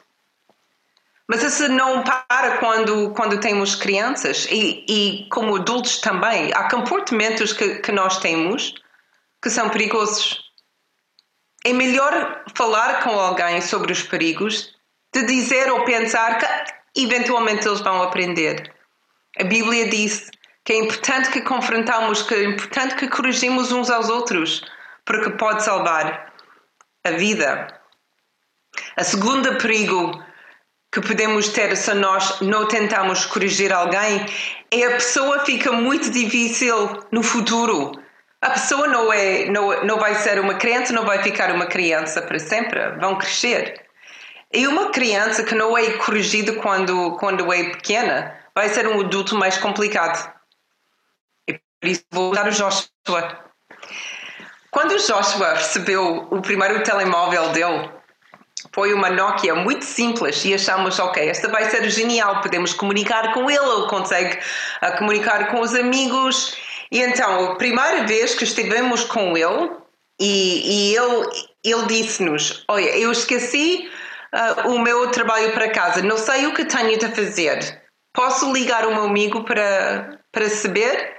Mas 1.27 1.41
isso 1.41 1.67
não 1.69 2.03
para 2.03 2.57
quando, 2.57 3.11
quando 3.11 3.39
temos 3.39 3.75
crianças 3.75 4.45
e, 4.51 4.85
e 4.87 5.29
como 5.29 5.55
adultos 5.55 5.99
também. 5.99 6.51
Há 6.53 6.69
comportamentos 6.69 7.53
que, 7.53 7.75
que 7.75 7.91
nós 7.91 8.19
temos 8.19 8.75
que 9.41 9.49
são 9.49 9.69
perigosos. 9.69 10.41
É 11.65 11.71
melhor 11.71 12.43
falar 12.55 13.03
com 13.03 13.11
alguém 13.11 13.61
sobre 13.61 13.91
os 13.91 14.03
perigos 14.03 14.73
de 15.13 15.25
dizer 15.25 15.71
ou 15.71 15.85
pensar 15.85 16.37
que 16.37 17.01
eventualmente 17.03 17.67
eles 17.67 17.79
vão 17.79 18.01
aprender. 18.01 18.73
A 19.39 19.43
Bíblia 19.43 19.89
diz 19.89 20.29
que 20.63 20.73
é 20.73 20.77
importante 20.77 21.29
que 21.29 21.41
confrontamos, 21.41 22.21
que 22.21 22.33
é 22.33 22.43
importante 22.43 22.95
que 22.95 23.07
corrigimos 23.07 23.71
uns 23.71 23.89
aos 23.89 24.09
outros, 24.09 24.61
porque 25.05 25.31
pode 25.31 25.63
salvar 25.63 26.33
a 27.03 27.11
vida. 27.11 27.67
A 28.95 29.03
segunda 29.03 29.55
perigo 29.57 30.23
que 30.91 31.01
podemos 31.01 31.49
ter 31.49 31.75
se 31.75 31.93
nós 31.93 32.39
não 32.41 32.67
tentamos 32.67 33.25
corrigir 33.25 33.73
alguém 33.73 34.25
é 34.71 34.85
a 34.85 34.91
pessoa 34.91 35.45
fica 35.45 35.71
muito 35.71 36.09
difícil 36.11 37.03
no 37.11 37.23
futuro. 37.23 37.91
A 38.41 38.51
pessoa 38.51 38.87
não 38.87 39.11
é 39.11 39.45
não, 39.45 39.83
não 39.85 39.99
vai 39.99 40.15
ser 40.15 40.39
uma 40.39 40.55
criança, 40.55 40.93
não 40.93 41.05
vai 41.05 41.23
ficar 41.23 41.51
uma 41.51 41.65
criança 41.65 42.21
para 42.21 42.37
sempre, 42.39 42.79
vão 42.99 43.17
crescer. 43.17 43.83
E 44.53 44.67
uma 44.67 44.91
criança 44.91 45.43
que 45.43 45.55
não 45.55 45.75
é 45.75 45.93
corrigida 45.93 46.53
quando, 46.53 47.15
quando 47.17 47.51
é 47.51 47.71
pequena 47.71 48.39
vai 48.53 48.69
ser 48.69 48.87
um 48.87 48.99
adulto 49.01 49.35
mais 49.35 49.57
complicado. 49.57 50.31
E 51.47 51.53
por 51.53 51.89
isso 51.89 52.05
vou 52.11 52.33
dar 52.33 52.47
o 52.47 52.51
Joshua. 52.51 53.52
Quando 54.73 54.93
o 54.93 54.97
Joshua 54.97 55.53
recebeu 55.53 56.27
o 56.31 56.41
primeiro 56.41 56.81
telemóvel 56.81 57.49
dele, 57.49 57.91
foi 58.73 58.91
uma 58.91 59.07
Nokia 59.07 59.53
muito 59.53 59.85
simples 59.85 60.43
e 60.43 60.55
achamos, 60.55 60.97
ok, 60.97 61.29
esta 61.29 61.47
vai 61.47 61.69
ser 61.69 61.87
genial, 61.91 62.41
podemos 62.41 62.73
comunicar 62.73 63.33
com 63.35 63.51
ele, 63.51 63.63
ele 63.63 63.87
consegue 63.87 64.39
uh, 64.81 64.97
comunicar 64.97 65.51
com 65.51 65.59
os 65.59 65.75
amigos. 65.75 66.57
E 66.91 66.99
então, 67.01 67.51
a 67.51 67.55
primeira 67.55 68.07
vez 68.07 68.33
que 68.33 68.45
estivemos 68.45 69.03
com 69.03 69.37
ele, 69.37 69.69
e, 70.19 70.91
e 70.91 70.97
ele, 70.97 71.29
ele 71.63 71.85
disse-nos: 71.85 72.65
Olha, 72.67 72.97
eu 72.97 73.11
esqueci 73.11 73.87
uh, 74.33 74.69
o 74.69 74.79
meu 74.79 75.11
trabalho 75.11 75.51
para 75.53 75.69
casa, 75.69 76.01
não 76.01 76.17
sei 76.17 76.47
o 76.47 76.53
que 76.53 76.65
tenho 76.65 76.97
de 76.97 77.09
fazer. 77.09 77.83
Posso 78.11 78.51
ligar 78.51 78.87
o 78.87 78.95
meu 78.95 79.03
amigo 79.03 79.43
para, 79.43 80.19
para 80.31 80.49
saber? 80.49 81.15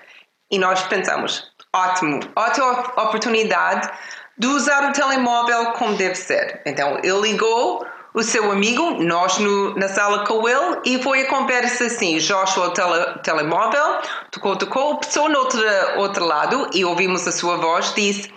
E 0.50 0.58
nós 0.58 0.82
pensamos, 0.82 1.53
ótimo, 1.74 2.20
ótima 2.36 2.72
oportunidade 3.02 3.90
de 4.38 4.46
usar 4.46 4.88
o 4.88 4.92
telemóvel 4.92 5.72
como 5.72 5.96
deve 5.96 6.14
ser. 6.14 6.62
Então, 6.64 6.98
ele 7.02 7.20
ligou 7.20 7.86
o 8.14 8.22
seu 8.22 8.50
amigo, 8.52 9.02
nós 9.02 9.38
no, 9.38 9.74
na 9.74 9.88
sala 9.88 10.24
com 10.24 10.48
ele, 10.48 10.80
e 10.84 11.02
foi 11.02 11.22
a 11.22 11.28
conversa 11.28 11.86
assim: 11.86 12.18
Joshua, 12.18 12.72
tele, 12.72 13.18
telemóvel, 13.22 14.00
tocou, 14.30 14.56
tocou, 14.56 14.92
a 14.94 14.98
pessoa 14.98 15.28
no 15.28 15.40
outro, 15.40 15.60
outro 15.96 16.24
lado, 16.24 16.70
e 16.72 16.84
ouvimos 16.84 17.26
a 17.26 17.32
sua 17.32 17.56
voz, 17.56 17.92
disse: 17.94 18.32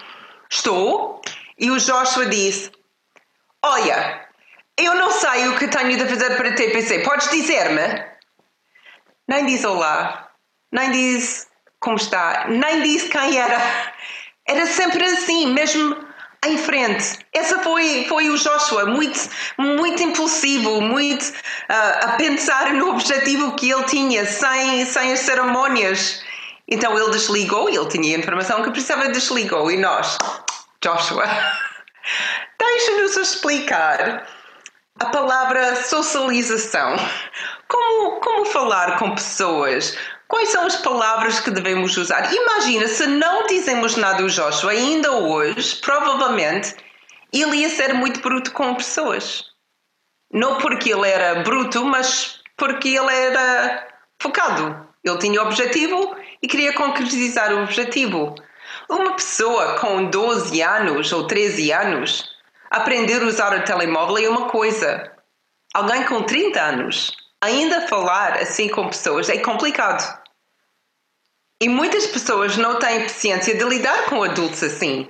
Estou. 0.50 1.22
E 1.60 1.70
o 1.70 1.78
Joshua 1.78 2.26
disse: 2.26 2.72
Olha, 3.64 4.28
eu 4.78 4.96
não 4.96 5.12
sei 5.12 5.48
o 5.48 5.58
que 5.58 5.68
tenho 5.68 5.98
de 5.98 6.06
fazer 6.08 6.36
para 6.36 6.54
TPC, 6.54 7.00
podes 7.00 7.30
dizer-me? 7.30 8.06
Nem 9.28 9.46
diz 9.46 9.64
olá, 9.66 10.30
nem 10.72 10.92
diz 10.92 11.47
como 11.80 11.96
está, 11.96 12.46
nem 12.48 12.82
disse 12.82 13.10
quem 13.10 13.38
era. 13.38 13.94
Era 14.48 14.66
sempre 14.66 15.04
assim, 15.04 15.54
mesmo 15.54 16.08
em 16.46 16.58
frente. 16.58 17.20
Essa 17.34 17.60
foi, 17.60 18.06
foi 18.08 18.30
o 18.30 18.38
Joshua, 18.38 18.86
muito, 18.86 19.20
muito 19.58 20.02
impulsivo, 20.02 20.82
muito 20.82 21.24
uh, 21.24 22.06
a 22.06 22.16
pensar 22.18 22.74
no 22.74 22.92
objetivo 22.92 23.56
que 23.56 23.70
ele 23.70 23.84
tinha, 23.84 24.26
sem, 24.26 24.86
sem 24.86 25.14
as 25.14 25.20
cerimônias. 25.20 26.24
Então 26.68 26.98
ele 26.98 27.12
desligou, 27.12 27.70
ele 27.70 27.88
tinha 27.88 28.16
a 28.16 28.20
informação 28.20 28.64
que 28.64 28.72
precisava, 28.72 29.10
desligou. 29.10 29.72
E 29.72 29.78
nós, 29.78 30.18
Joshua, 30.82 31.26
deixa-nos 32.60 33.18
explicar 33.18 34.28
a 35.00 35.06
palavra 35.06 35.76
socialização. 35.76 36.96
Como, 37.68 38.20
como 38.22 38.46
falar 38.46 38.98
com 38.98 39.16
pessoas? 39.16 39.98
Quais 40.28 40.50
são 40.50 40.66
as 40.66 40.76
palavras 40.76 41.40
que 41.40 41.52
devemos 41.52 41.96
usar? 41.96 42.34
Imagina 42.34 42.88
se 42.88 43.08
não 43.08 43.48
dizemos 43.48 43.96
nada 43.96 44.22
do 44.22 44.30
Joshua 44.30 44.72
ainda 44.72 45.12
hoje, 45.14 45.78
provavelmente 45.78 46.76
ele 47.32 47.58
ia 47.58 47.70
ser 47.70 47.94
muito 47.94 48.20
bruto 48.20 48.52
com 48.52 48.76
pessoas. 48.76 49.46
Não 50.32 50.58
porque 50.58 50.92
ele 50.92 51.08
era 51.08 51.44
bruto, 51.44 51.86
mas 51.86 52.42
porque 52.58 52.90
ele 52.90 53.14
era 53.14 53.88
focado. 54.20 54.88
Ele 55.04 55.18
tinha 55.18 55.42
objetivo 55.42 56.16
e 56.42 56.48
queria 56.48 56.74
concretizar 56.74 57.54
o 57.54 57.64
objetivo. 57.64 58.36
Uma 58.90 59.14
pessoa 59.14 59.80
com 59.80 60.10
12 60.10 60.62
anos 60.62 61.12
ou 61.14 61.26
13 61.26 61.72
anos 61.72 62.30
aprender 62.70 63.22
a 63.22 63.26
usar 63.26 63.58
o 63.58 63.64
telemóvel 63.64 64.18
é 64.18 64.30
uma 64.30 64.50
coisa. 64.50 65.12
Alguém 65.74 66.04
com 66.04 66.24
30 66.24 66.62
anos 66.62 67.12
ainda 67.42 67.88
falar 67.88 68.38
assim 68.38 68.70
com 68.70 68.88
pessoas 68.88 69.30
é 69.30 69.38
complicado. 69.38 70.22
E 71.62 71.68
muitas 71.68 72.06
pessoas 72.08 72.56
não 72.56 72.78
têm 72.78 73.04
paciência 73.04 73.56
de 73.56 73.64
lidar 73.64 74.06
com 74.06 74.24
adultos 74.24 74.62
assim. 74.62 75.08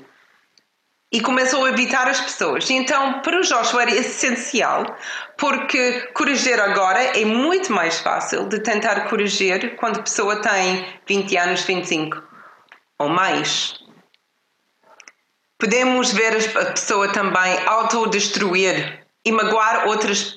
E 1.12 1.22
começam 1.22 1.64
a 1.64 1.70
evitar 1.70 2.08
as 2.08 2.20
pessoas. 2.20 2.70
Então, 2.70 3.22
para 3.22 3.40
o 3.40 3.42
Joshua 3.42 3.82
era 3.82 3.92
essencial, 3.92 4.98
porque 5.38 6.02
corrigir 6.14 6.60
agora 6.60 7.02
é 7.02 7.24
muito 7.24 7.72
mais 7.72 8.00
fácil 8.00 8.48
de 8.48 8.60
tentar 8.60 9.08
corrigir 9.10 9.76
quando 9.78 10.00
a 10.00 10.04
pessoa 10.04 10.42
tem 10.42 10.86
20 11.06 11.38
anos, 11.38 11.62
25 11.62 12.22
ou 13.00 13.10
mais. 13.10 13.80
Podemos 15.58 16.12
ver 16.12 16.38
a 16.58 16.66
pessoa 16.72 17.12
também 17.12 17.58
autodestruir 17.66 19.06
e 19.26 19.32
magoar 19.32 19.88
outras 19.88 20.37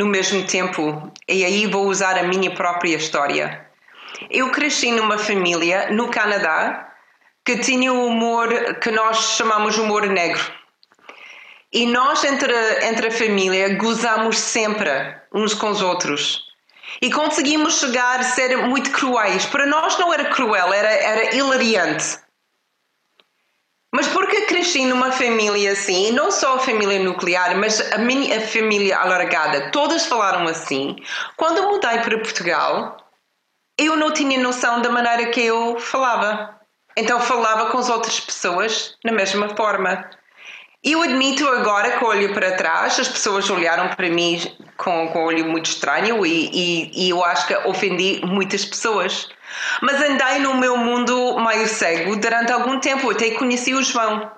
no 0.00 0.06
mesmo 0.06 0.42
tempo. 0.46 1.12
E 1.28 1.44
aí 1.44 1.66
vou 1.66 1.86
usar 1.86 2.16
a 2.18 2.22
minha 2.22 2.50
própria 2.52 2.96
história. 2.96 3.66
Eu 4.30 4.50
cresci 4.50 4.90
numa 4.90 5.18
família 5.18 5.90
no 5.90 6.08
Canadá 6.08 6.88
que 7.44 7.58
tinha 7.58 7.92
o 7.92 8.06
humor 8.06 8.48
que 8.80 8.90
nós 8.90 9.36
chamamos 9.36 9.76
humor 9.76 10.06
negro. 10.06 10.42
E 11.72 11.86
nós, 11.86 12.24
entre, 12.24 12.52
entre 12.86 13.08
a 13.08 13.10
família, 13.10 13.76
gozamos 13.76 14.38
sempre 14.38 14.90
uns 15.32 15.52
com 15.52 15.68
os 15.68 15.82
outros. 15.82 16.48
E 17.02 17.12
conseguimos 17.12 17.78
chegar 17.78 18.20
a 18.20 18.24
ser 18.24 18.56
muito 18.56 18.90
cruéis. 18.90 19.44
Para 19.46 19.66
nós 19.66 19.98
não 19.98 20.12
era 20.12 20.24
cruel, 20.24 20.72
era, 20.72 20.90
era 20.90 21.34
hilariante. 21.36 22.18
Mas 23.92 24.06
porque 24.06 24.42
cresci 24.42 24.84
numa 24.84 25.10
família 25.10 25.72
assim, 25.72 26.12
não 26.12 26.30
só 26.30 26.56
a 26.56 26.60
família 26.60 27.02
nuclear, 27.02 27.56
mas 27.56 27.80
a 27.92 27.98
minha 27.98 28.40
família 28.46 28.96
alargada, 28.98 29.70
todas 29.72 30.06
falaram 30.06 30.46
assim. 30.46 30.96
Quando 31.36 31.62
mudei 31.64 31.98
para 31.98 32.18
Portugal, 32.18 32.96
eu 33.76 33.96
não 33.96 34.12
tinha 34.12 34.38
noção 34.38 34.80
da 34.80 34.90
maneira 34.90 35.30
que 35.30 35.40
eu 35.40 35.78
falava. 35.80 36.60
Então 36.96 37.20
falava 37.20 37.70
com 37.70 37.78
as 37.78 37.88
outras 37.88 38.20
pessoas 38.20 38.96
na 39.04 39.12
mesma 39.12 39.48
forma. 39.56 40.08
Eu 40.82 41.02
admito 41.02 41.46
agora 41.46 41.98
que 41.98 42.04
olho 42.04 42.32
para 42.32 42.56
trás, 42.56 42.98
as 42.98 43.08
pessoas 43.08 43.50
olharam 43.50 43.88
para 43.88 44.08
mim 44.08 44.40
com, 44.78 45.08
com 45.08 45.18
um 45.18 45.24
olho 45.24 45.44
muito 45.44 45.66
estranho 45.66 46.24
e, 46.24 46.50
e, 46.52 47.06
e 47.06 47.10
eu 47.10 47.22
acho 47.22 47.46
que 47.46 47.54
ofendi 47.68 48.22
muitas 48.24 48.64
pessoas. 48.64 49.28
Mas 49.82 50.00
andei 50.00 50.38
no 50.38 50.54
meu 50.54 50.76
mundo 50.78 51.38
meio 51.38 51.68
cego 51.68 52.16
durante 52.16 52.50
algum 52.50 52.80
tempo, 52.80 53.10
até 53.10 53.30
conheci 53.32 53.74
o 53.74 53.82
João. 53.82 54.30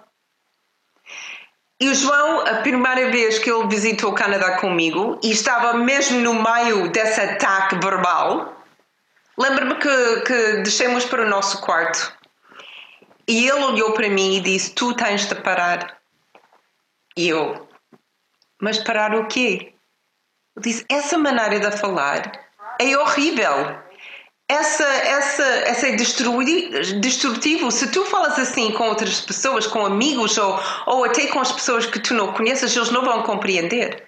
E 1.80 1.88
o 1.88 1.94
João, 1.94 2.40
a 2.40 2.54
primeira 2.56 3.10
vez 3.10 3.38
que 3.38 3.50
ele 3.50 3.68
visitou 3.68 4.10
o 4.10 4.14
Canadá 4.14 4.58
comigo, 4.58 5.18
e 5.22 5.30
estava 5.30 5.74
mesmo 5.74 6.20
no 6.20 6.34
meio 6.34 6.88
desse 6.88 7.20
ataque 7.20 7.76
verbal, 7.76 8.62
Lembro-me 9.38 9.76
que, 9.76 10.20
que 10.26 11.06
para 11.08 11.22
o 11.22 11.28
nosso 11.28 11.60
quarto 11.62 12.12
e 13.26 13.48
ele 13.48 13.64
olhou 13.64 13.92
para 13.92 14.08
mim 14.08 14.36
e 14.36 14.40
disse: 14.40 14.74
Tu 14.74 14.94
tens 14.94 15.26
de 15.26 15.34
parar. 15.36 16.01
E 17.16 17.28
eu, 17.28 17.68
mas 18.60 18.78
parar 18.78 19.14
o 19.14 19.26
quê? 19.26 19.74
Ele 20.56 20.64
disse: 20.64 20.84
Essa 20.88 21.18
maneira 21.18 21.70
de 21.70 21.76
falar 21.76 22.32
é 22.80 22.96
horrível. 22.96 23.82
Essa, 24.48 24.84
essa, 24.84 25.44
essa 25.44 25.88
é 25.88 25.96
destrutivo. 25.96 27.70
Se 27.70 27.90
tu 27.90 28.04
falas 28.04 28.38
assim 28.38 28.70
com 28.72 28.88
outras 28.88 29.20
pessoas, 29.20 29.66
com 29.66 29.86
amigos 29.86 30.36
ou, 30.36 30.60
ou 30.86 31.04
até 31.04 31.26
com 31.28 31.40
as 31.40 31.50
pessoas 31.52 31.86
que 31.86 31.98
tu 31.98 32.12
não 32.12 32.32
conheces, 32.34 32.76
eles 32.76 32.90
não 32.90 33.02
vão 33.02 33.22
compreender. 33.22 34.06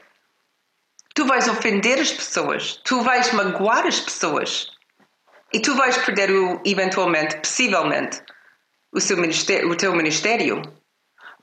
Tu 1.15 1.25
vais 1.25 1.49
ofender 1.49 1.99
as 1.99 2.13
pessoas, 2.13 2.81
tu 2.85 3.01
vais 3.01 3.33
magoar 3.33 3.87
as 3.87 4.01
pessoas. 4.01 4.71
E 5.53 5.61
tu 5.61 5.75
vais 5.77 5.97
perder, 5.97 6.31
o, 6.31 6.61
eventualmente, 6.65 7.37
possivelmente, 7.37 8.21
o, 8.93 9.01
seu 9.01 9.17
ministério, 9.17 9.71
o 9.71 9.77
teu 9.77 9.95
ministério. 9.95 10.61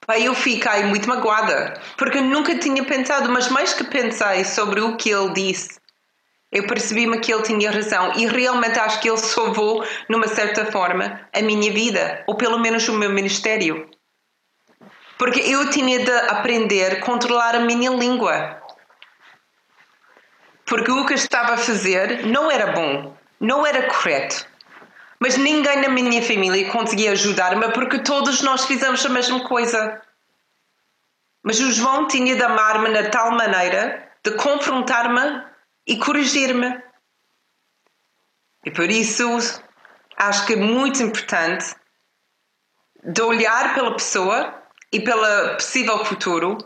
Pai, 0.05 0.27
eu 0.27 0.33
fiquei 0.33 0.83
muito 0.83 1.07
magoada, 1.07 1.79
porque 1.97 2.17
eu 2.17 2.23
nunca 2.23 2.57
tinha 2.57 2.83
pensado, 2.83 3.29
mas 3.29 3.49
mais 3.49 3.73
que 3.73 3.83
pensei 3.83 4.43
sobre 4.43 4.81
o 4.81 4.97
que 4.97 5.09
ele 5.09 5.33
disse, 5.33 5.79
eu 6.51 6.67
percebi-me 6.67 7.19
que 7.19 7.33
ele 7.33 7.43
tinha 7.43 7.71
razão 7.71 8.13
e 8.15 8.25
realmente 8.25 8.77
acho 8.79 8.99
que 8.99 9.09
ele 9.09 9.17
salvou, 9.17 9.85
numa 10.09 10.27
certa 10.27 10.65
forma, 10.65 11.21
a 11.33 11.41
minha 11.41 11.71
vida, 11.71 12.23
ou 12.27 12.35
pelo 12.35 12.59
menos 12.59 12.87
o 12.89 12.93
meu 12.93 13.09
ministério. 13.09 13.89
Porque 15.17 15.39
eu 15.39 15.69
tinha 15.69 16.03
de 16.03 16.11
aprender 16.11 16.93
a 16.93 16.99
controlar 17.01 17.55
a 17.55 17.59
minha 17.59 17.91
língua. 17.91 18.59
Porque 20.65 20.91
o 20.91 21.05
que 21.05 21.13
eu 21.13 21.17
estava 21.17 21.53
a 21.53 21.57
fazer 21.57 22.25
não 22.25 22.49
era 22.49 22.71
bom 22.71 23.15
não 23.41 23.65
era 23.65 23.87
correto. 23.89 24.45
Mas 25.21 25.37
ninguém 25.37 25.79
na 25.81 25.89
minha 25.89 26.19
família 26.19 26.67
conseguia 26.71 27.11
ajudar-me 27.11 27.71
porque 27.73 27.99
todos 27.99 28.41
nós 28.41 28.65
fizemos 28.65 29.05
a 29.05 29.09
mesma 29.09 29.47
coisa. 29.47 30.01
Mas 31.43 31.59
o 31.59 31.71
João 31.71 32.07
tinha 32.07 32.35
de 32.35 32.41
amar-me 32.41 32.89
na 32.89 33.07
tal 33.07 33.29
maneira 33.29 34.11
de 34.23 34.31
confrontar-me 34.31 35.43
e 35.85 35.99
corrigir-me. 35.99 36.81
E 38.65 38.71
por 38.71 38.89
isso 38.89 39.61
acho 40.17 40.47
que 40.47 40.53
é 40.53 40.55
muito 40.55 41.03
importante 41.03 41.75
de 43.03 43.21
olhar 43.21 43.75
pela 43.75 43.93
pessoa 43.93 44.59
e 44.91 44.99
pelo 44.99 45.53
possível 45.53 46.03
futuro 46.03 46.57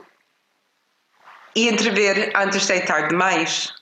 e 1.53 1.67
entrever 1.67 2.31
antes 2.33 2.65
de 2.65 2.79
tarde 2.85 3.09
demais 3.09 3.74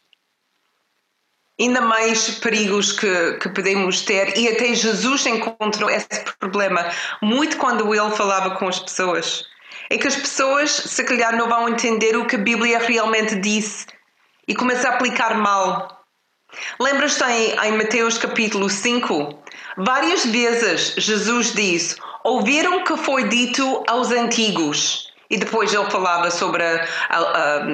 ainda 1.59 1.81
mais 1.81 2.29
perigos 2.39 2.91
que, 2.91 3.33
que 3.33 3.49
podemos 3.49 4.01
ter, 4.01 4.37
e 4.37 4.47
até 4.47 4.73
Jesus 4.73 5.25
encontrou 5.25 5.89
esse 5.89 6.07
problema 6.39 6.89
muito 7.21 7.57
quando 7.57 7.93
ele 7.93 8.15
falava 8.15 8.51
com 8.51 8.67
as 8.67 8.79
pessoas. 8.79 9.45
É 9.89 9.97
que 9.97 10.07
as 10.07 10.15
pessoas, 10.15 10.71
se 10.71 11.03
calhar, 11.03 11.35
não 11.35 11.47
vão 11.47 11.69
entender 11.69 12.17
o 12.17 12.25
que 12.25 12.35
a 12.35 12.39
Bíblia 12.39 12.79
realmente 12.79 13.35
disse 13.35 13.85
e 14.47 14.55
começam 14.55 14.91
a 14.91 14.95
aplicar 14.95 15.37
mal. 15.37 16.03
Lembras-te 16.79 17.23
em, 17.23 17.51
em 17.67 17.77
Mateus 17.77 18.17
capítulo 18.17 18.69
5? 18.69 19.43
Várias 19.77 20.25
vezes 20.25 20.95
Jesus 20.97 21.53
disse: 21.53 21.95
Ouviram 22.23 22.83
que 22.83 22.95
foi 22.97 23.27
dito 23.27 23.83
aos 23.87 24.11
antigos. 24.11 25.11
E 25.29 25.37
depois 25.37 25.73
ele 25.73 25.89
falava 25.89 26.29
sobre 26.29 26.63
a, 26.63 26.85
a 27.09 27.65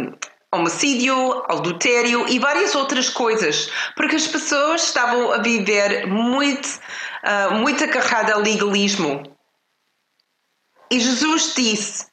homicídio, 0.53 1.43
adultério 1.47 2.27
e 2.27 2.39
várias 2.39 2.73
outras 2.75 3.09
coisas, 3.09 3.69
porque 3.95 4.15
as 4.15 4.27
pessoas 4.27 4.83
estavam 4.83 5.31
a 5.31 5.37
viver 5.37 6.07
muito, 6.07 6.67
uh, 6.67 7.55
muito 7.55 7.83
agarrada 7.83 8.33
ao 8.33 8.41
legalismo. 8.41 9.23
E 10.91 10.99
Jesus 10.99 11.53
disse: 11.55 12.07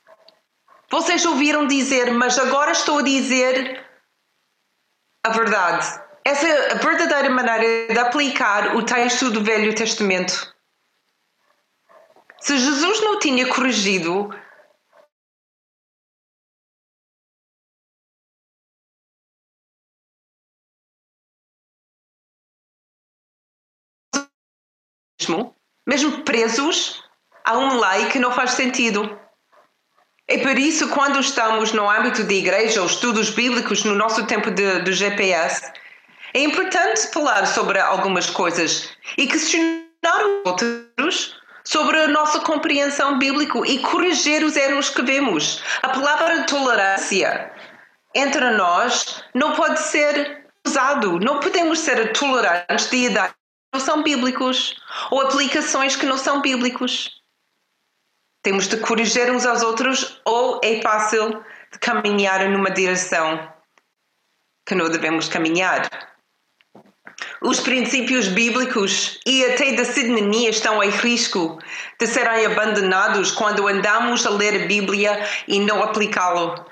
Vocês 0.90 1.24
ouviram 1.24 1.66
dizer, 1.66 2.12
mas 2.12 2.38
agora 2.38 2.72
estou 2.72 2.98
a 2.98 3.02
dizer 3.02 3.84
a 5.24 5.30
verdade. 5.30 6.00
Essa 6.24 6.46
é 6.46 6.72
a 6.72 6.74
verdadeira 6.74 7.30
maneira 7.30 7.94
de 7.94 7.98
aplicar 7.98 8.76
o 8.76 8.82
texto 8.82 9.30
do 9.30 9.42
Velho 9.42 9.74
Testamento. 9.74 10.54
Se 12.40 12.58
Jesus 12.58 13.00
não 13.00 13.18
tinha 13.18 13.46
corrigido 13.46 14.28
mesmo 25.86 26.22
presos 26.22 27.02
a 27.44 27.56
um 27.56 27.78
lei 27.78 28.06
que 28.06 28.18
não 28.18 28.32
faz 28.32 28.52
sentido. 28.52 29.18
É 30.28 30.38
por 30.38 30.58
isso, 30.58 30.88
quando 30.88 31.20
estamos 31.20 31.72
no 31.72 31.88
âmbito 31.88 32.24
da 32.24 32.32
igreja 32.32 32.80
ou 32.80 32.86
estudos 32.86 33.30
bíblicos 33.30 33.84
no 33.84 33.94
nosso 33.94 34.26
tempo 34.26 34.50
de, 34.50 34.80
de 34.80 34.92
GPS, 34.92 35.72
é 36.34 36.40
importante 36.40 37.08
falar 37.12 37.46
sobre 37.46 37.78
algumas 37.78 38.28
coisas 38.28 38.90
e 39.16 39.26
questionar 39.26 39.84
os 40.24 40.42
outros 40.44 41.36
sobre 41.62 42.00
a 42.00 42.08
nossa 42.08 42.40
compreensão 42.40 43.18
bíblica 43.18 43.58
e 43.66 43.78
corrigir 43.78 44.44
os 44.44 44.56
erros 44.56 44.88
que 44.88 45.02
vemos. 45.02 45.62
A 45.82 45.88
palavra 45.90 46.44
tolerância 46.44 47.52
entre 48.14 48.50
nós 48.50 49.22
não 49.34 49.52
pode 49.52 49.78
ser 49.80 50.46
usado. 50.66 51.20
Não 51.20 51.38
podemos 51.38 51.78
ser 51.78 52.12
tolerantes 52.12 52.90
de 52.90 52.96
idades 53.06 53.34
que 53.34 53.35
não 53.76 53.80
são 53.80 54.02
bíblicos 54.02 54.74
ou 55.10 55.20
aplicações 55.20 55.96
que 55.96 56.06
não 56.06 56.16
são 56.16 56.40
bíblicos. 56.40 57.20
Temos 58.42 58.68
de 58.68 58.78
corrigir 58.78 59.30
uns 59.30 59.44
aos 59.44 59.62
outros 59.62 60.18
ou 60.24 60.60
é 60.64 60.80
fácil 60.80 61.44
de 61.70 61.78
caminhar 61.78 62.48
numa 62.48 62.70
direção 62.70 63.52
que 64.66 64.74
não 64.74 64.88
devemos 64.88 65.28
caminhar. 65.28 65.90
Os 67.42 67.60
princípios 67.60 68.28
bíblicos 68.28 69.20
e 69.26 69.44
até 69.44 69.72
da 69.72 69.84
cidadania 69.84 70.48
estão 70.48 70.82
em 70.82 70.88
risco 70.88 71.58
de 72.00 72.06
serem 72.06 72.46
abandonados 72.46 73.30
quando 73.30 73.68
andamos 73.68 74.24
a 74.24 74.30
ler 74.30 74.64
a 74.64 74.66
Bíblia 74.66 75.22
e 75.46 75.60
não 75.60 75.82
aplicá-lo. 75.82 76.64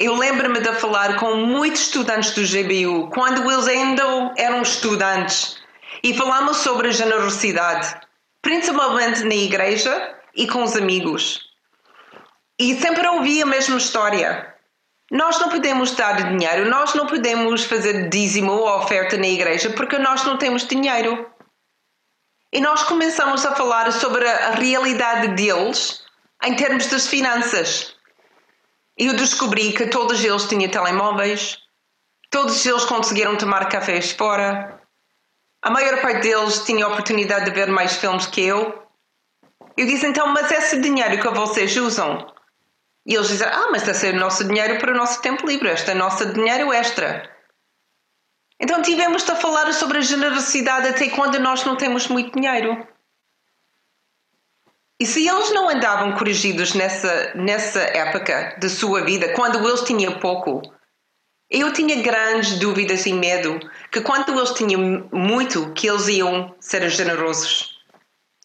Eu 0.00 0.16
lembro-me 0.16 0.60
de 0.60 0.72
falar 0.74 1.16
com 1.20 1.36
muitos 1.36 1.82
estudantes 1.82 2.32
do 2.32 2.42
GBU 2.42 3.10
quando 3.10 3.48
eles 3.48 3.68
ainda 3.68 4.34
eram 4.36 4.62
estudantes 4.62 5.62
e 6.04 6.12
falamos 6.12 6.58
sobre 6.58 6.92
generosidade, 6.92 7.98
principalmente 8.42 9.24
na 9.24 9.34
igreja 9.34 10.14
e 10.34 10.46
com 10.46 10.62
os 10.62 10.76
amigos. 10.76 11.40
E 12.58 12.78
sempre 12.78 13.08
ouvi 13.08 13.40
a 13.40 13.46
mesma 13.46 13.78
história. 13.78 14.54
Nós 15.10 15.40
não 15.40 15.48
podemos 15.48 15.92
dar 15.92 16.28
dinheiro, 16.28 16.68
nós 16.68 16.92
não 16.92 17.06
podemos 17.06 17.64
fazer 17.64 18.10
dízimo 18.10 18.52
ou 18.52 18.68
oferta 18.76 19.16
na 19.16 19.26
igreja 19.26 19.70
porque 19.70 19.98
nós 19.98 20.22
não 20.24 20.36
temos 20.36 20.66
dinheiro. 20.66 21.26
E 22.52 22.60
nós 22.60 22.82
começamos 22.82 23.46
a 23.46 23.56
falar 23.56 23.90
sobre 23.90 24.28
a 24.28 24.50
realidade 24.50 25.28
deles 25.28 26.04
em 26.44 26.54
termos 26.54 26.86
das 26.88 27.06
finanças. 27.06 27.96
E 28.98 29.06
eu 29.06 29.16
descobri 29.16 29.72
que 29.72 29.86
todos 29.86 30.22
eles 30.22 30.44
tinham 30.44 30.70
telemóveis, 30.70 31.56
todos 32.30 32.64
eles 32.66 32.84
conseguiram 32.84 33.38
tomar 33.38 33.70
cafés 33.70 34.12
fora, 34.12 34.83
a 35.64 35.70
maior 35.70 36.02
parte 36.02 36.20
deles 36.20 36.58
tinha 36.66 36.84
a 36.84 36.88
oportunidade 36.88 37.46
de 37.46 37.50
ver 37.50 37.68
mais 37.68 37.96
filmes 37.96 38.26
que 38.26 38.42
eu, 38.42 38.86
eu 39.78 39.86
disse 39.86 40.06
então, 40.06 40.28
mas 40.28 40.52
esse 40.52 40.78
dinheiro 40.78 41.18
que 41.18 41.28
vocês 41.30 41.74
usam? 41.78 42.30
E 43.06 43.14
eles 43.14 43.28
dizem, 43.28 43.48
ah, 43.48 43.68
mas 43.72 43.88
esse 43.88 44.08
é 44.08 44.10
o 44.10 44.20
nosso 44.20 44.44
dinheiro 44.44 44.78
para 44.78 44.92
o 44.92 44.96
nosso 44.96 45.22
tempo 45.22 45.46
livre, 45.46 45.70
este 45.70 45.90
é 45.90 45.94
o 45.94 45.98
nosso 45.98 46.32
dinheiro 46.34 46.70
extra. 46.70 47.30
Então 48.60 48.82
tivemos 48.82 49.24
de 49.24 49.34
falar 49.36 49.72
sobre 49.72 49.98
a 49.98 50.02
generosidade 50.02 50.88
até 50.88 51.08
quando 51.08 51.40
nós 51.40 51.64
não 51.64 51.76
temos 51.76 52.08
muito 52.08 52.38
dinheiro. 52.38 52.86
E 55.00 55.06
se 55.06 55.26
eles 55.26 55.50
não 55.52 55.70
andavam 55.70 56.12
corrigidos 56.12 56.74
nessa, 56.74 57.32
nessa 57.34 57.80
época 57.80 58.58
da 58.60 58.68
sua 58.68 59.02
vida, 59.02 59.32
quando 59.32 59.66
eles 59.66 59.80
tinham 59.80 60.20
pouco, 60.20 60.60
eu 61.50 61.72
tinha 61.72 62.02
grandes 62.02 62.58
dúvidas 62.58 63.06
e 63.06 63.12
medo 63.12 63.60
que 63.90 64.00
quando 64.00 64.32
eles 64.32 64.50
tinham 64.52 65.08
muito, 65.12 65.72
que 65.72 65.88
eles 65.88 66.08
iam 66.08 66.54
ser 66.58 66.88
generosos. 66.88 67.78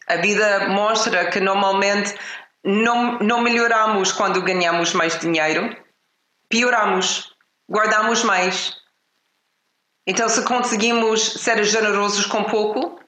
A 0.06 0.16
vida 0.16 0.68
mostra 0.68 1.30
que 1.30 1.40
normalmente 1.40 2.14
não, 2.64 3.18
não 3.18 3.40
melhoramos 3.40 4.12
quando 4.12 4.42
ganhamos 4.42 4.92
mais 4.92 5.18
dinheiro, 5.18 5.74
pioramos, 6.48 7.34
guardamos 7.68 8.22
mais. 8.22 8.76
Então, 10.06 10.28
se 10.28 10.42
conseguimos 10.42 11.34
ser 11.34 11.62
generosos 11.64 12.26
com 12.26 12.44
pouco, 12.44 13.00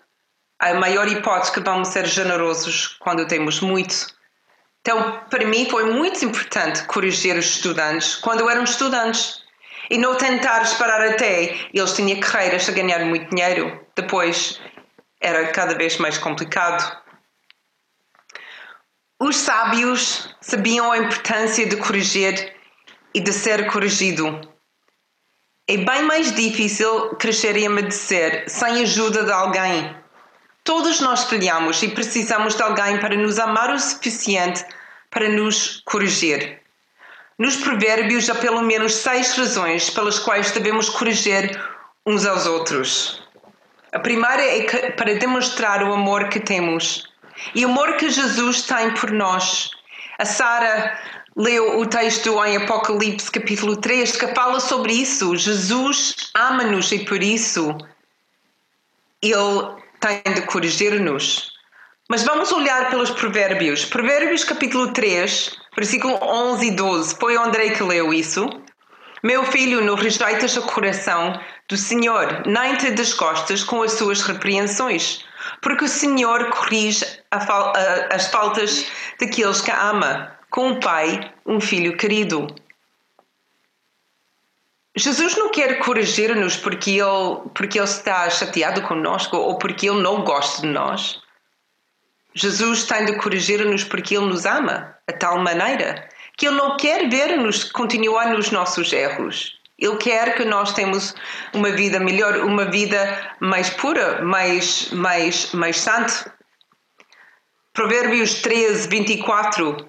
a 0.58 0.74
maior 0.74 1.08
hipótese 1.08 1.52
que 1.52 1.60
vamos 1.60 1.88
ser 1.88 2.06
generosos 2.06 2.96
quando 3.00 3.26
temos 3.26 3.60
muito. 3.60 4.06
Então, 4.80 5.20
para 5.28 5.44
mim, 5.44 5.68
foi 5.68 5.92
muito 5.92 6.24
importante 6.24 6.84
corrigir 6.84 7.36
os 7.36 7.46
estudantes 7.46 8.14
quando 8.16 8.48
eram 8.48 8.64
estudantes 8.64 9.41
e 9.90 9.98
não 9.98 10.16
tentar 10.16 10.62
esperar 10.62 11.00
até 11.00 11.56
eles 11.72 11.92
tinham 11.94 12.20
carreiras 12.20 12.68
a 12.68 12.72
ganhar 12.72 13.04
muito 13.04 13.28
dinheiro. 13.34 13.84
Depois 13.96 14.60
era 15.20 15.48
cada 15.48 15.74
vez 15.74 15.96
mais 15.98 16.18
complicado. 16.18 17.00
Os 19.20 19.36
sábios 19.36 20.34
sabiam 20.40 20.90
a 20.90 20.98
importância 20.98 21.66
de 21.66 21.76
corrigir 21.76 22.54
e 23.14 23.20
de 23.20 23.32
ser 23.32 23.70
corrigido. 23.70 24.40
É 25.68 25.76
bem 25.76 26.02
mais 26.02 26.34
difícil 26.34 27.10
crescer 27.16 27.56
e 27.56 27.66
amadurecer 27.66 28.44
sem 28.48 28.82
ajuda 28.82 29.22
de 29.24 29.30
alguém. 29.30 29.96
Todos 30.64 31.00
nós 31.00 31.24
falhamos 31.24 31.82
e 31.82 31.88
precisamos 31.88 32.56
de 32.56 32.62
alguém 32.62 32.98
para 32.98 33.16
nos 33.16 33.38
amar 33.38 33.70
o 33.72 33.78
suficiente 33.78 34.64
para 35.10 35.28
nos 35.28 35.82
corrigir. 35.84 36.61
Nos 37.42 37.56
Provérbios 37.56 38.30
há 38.30 38.36
pelo 38.36 38.62
menos 38.62 38.94
seis 38.94 39.36
razões 39.36 39.90
pelas 39.90 40.16
quais 40.16 40.52
devemos 40.52 40.88
corrigir 40.88 41.60
uns 42.06 42.24
aos 42.24 42.46
outros. 42.46 43.20
A 43.90 43.98
primeira 43.98 44.40
é 44.44 44.92
para 44.92 45.16
demonstrar 45.16 45.82
o 45.82 45.92
amor 45.92 46.28
que 46.28 46.38
temos. 46.38 47.02
E 47.52 47.66
o 47.66 47.68
amor 47.68 47.96
que 47.96 48.08
Jesus 48.10 48.62
tem 48.62 48.94
por 48.94 49.10
nós. 49.10 49.72
A 50.20 50.24
Sara 50.24 50.96
leu 51.34 51.80
o 51.80 51.84
texto 51.84 52.44
em 52.44 52.58
Apocalipse 52.58 53.28
capítulo 53.28 53.76
3 53.76 54.18
que 54.18 54.34
fala 54.36 54.60
sobre 54.60 54.92
isso. 54.92 55.36
Jesus 55.36 56.14
ama-nos 56.36 56.92
e 56.92 57.00
por 57.00 57.20
isso 57.20 57.76
ele 59.20 59.82
tem 59.98 60.32
de 60.32 60.42
corrigir-nos. 60.42 61.51
Mas 62.12 62.24
vamos 62.24 62.52
olhar 62.52 62.90
pelos 62.90 63.08
provérbios. 63.08 63.86
Provérbios 63.86 64.44
capítulo 64.44 64.92
3, 64.92 65.50
versículo 65.74 66.18
11 66.22 66.66
e 66.66 66.70
12. 66.72 67.16
Foi 67.18 67.38
o 67.38 67.42
André 67.42 67.70
que 67.70 67.82
leu 67.82 68.12
isso. 68.12 68.50
Meu 69.22 69.46
filho, 69.46 69.82
não 69.82 69.94
rejeitas 69.94 70.54
o 70.58 70.62
coração 70.66 71.40
do 71.70 71.74
Senhor, 71.74 72.42
nem 72.44 72.76
te 72.76 72.90
desgostas 72.90 73.64
com 73.64 73.82
as 73.82 73.92
suas 73.92 74.20
repreensões, 74.20 75.24
porque 75.62 75.86
o 75.86 75.88
Senhor 75.88 76.50
corrige 76.50 77.02
fal 77.46 77.72
a, 77.74 78.14
as 78.14 78.26
faltas 78.26 78.84
daqueles 79.18 79.62
que 79.62 79.70
ama, 79.70 80.36
com 80.50 80.68
um 80.68 80.80
pai, 80.80 81.32
um 81.46 81.62
filho 81.62 81.96
querido. 81.96 82.46
Jesus 84.94 85.34
não 85.38 85.50
quer 85.50 85.78
corrigir-nos 85.78 86.58
porque 86.58 86.90
ele, 86.90 87.48
porque 87.54 87.78
ele 87.78 87.86
está 87.86 88.28
chateado 88.28 88.82
conosco 88.82 89.34
ou 89.34 89.56
porque 89.56 89.88
ele 89.88 90.02
não 90.02 90.22
gosta 90.24 90.60
de 90.60 90.68
nós. 90.68 91.21
Jesus 92.34 92.84
tem 92.84 93.04
de 93.04 93.16
corrigir-nos 93.16 93.84
porque 93.84 94.16
ele 94.16 94.26
nos 94.26 94.46
ama, 94.46 94.96
a 95.06 95.12
tal 95.12 95.38
maneira 95.38 96.08
que 96.36 96.46
Ele 96.46 96.56
não 96.56 96.76
quer 96.76 97.08
ver-nos 97.08 97.64
continuar 97.64 98.30
nos 98.30 98.50
nossos 98.50 98.92
erros. 98.92 99.58
Ele 99.78 99.96
quer 99.96 100.34
que 100.36 100.44
nós 100.44 100.72
tenhamos 100.72 101.14
uma 101.52 101.70
vida 101.70 101.98
melhor, 101.98 102.38
uma 102.38 102.64
vida 102.70 103.36
mais 103.40 103.70
pura, 103.70 104.22
mais, 104.22 104.90
mais, 104.90 105.52
mais 105.52 105.80
santa. 105.80 106.32
Provérbios 107.72 108.42
13, 108.42 108.88
24. 108.88 109.88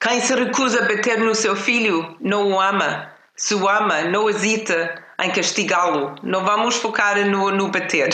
Quem 0.00 0.20
se 0.20 0.34
recusa 0.34 0.82
a 0.82 0.88
bater 0.88 1.18
no 1.18 1.34
seu 1.34 1.54
filho 1.56 2.16
não 2.20 2.52
o 2.52 2.60
ama. 2.60 3.12
Se 3.36 3.54
o 3.54 3.68
ama, 3.68 4.02
não 4.02 4.28
hesita 4.28 5.02
em 5.20 5.30
castigá-lo. 5.30 6.14
Não 6.22 6.44
vamos 6.44 6.76
focar 6.76 7.16
no, 7.26 7.50
no 7.50 7.68
bater. 7.68 8.08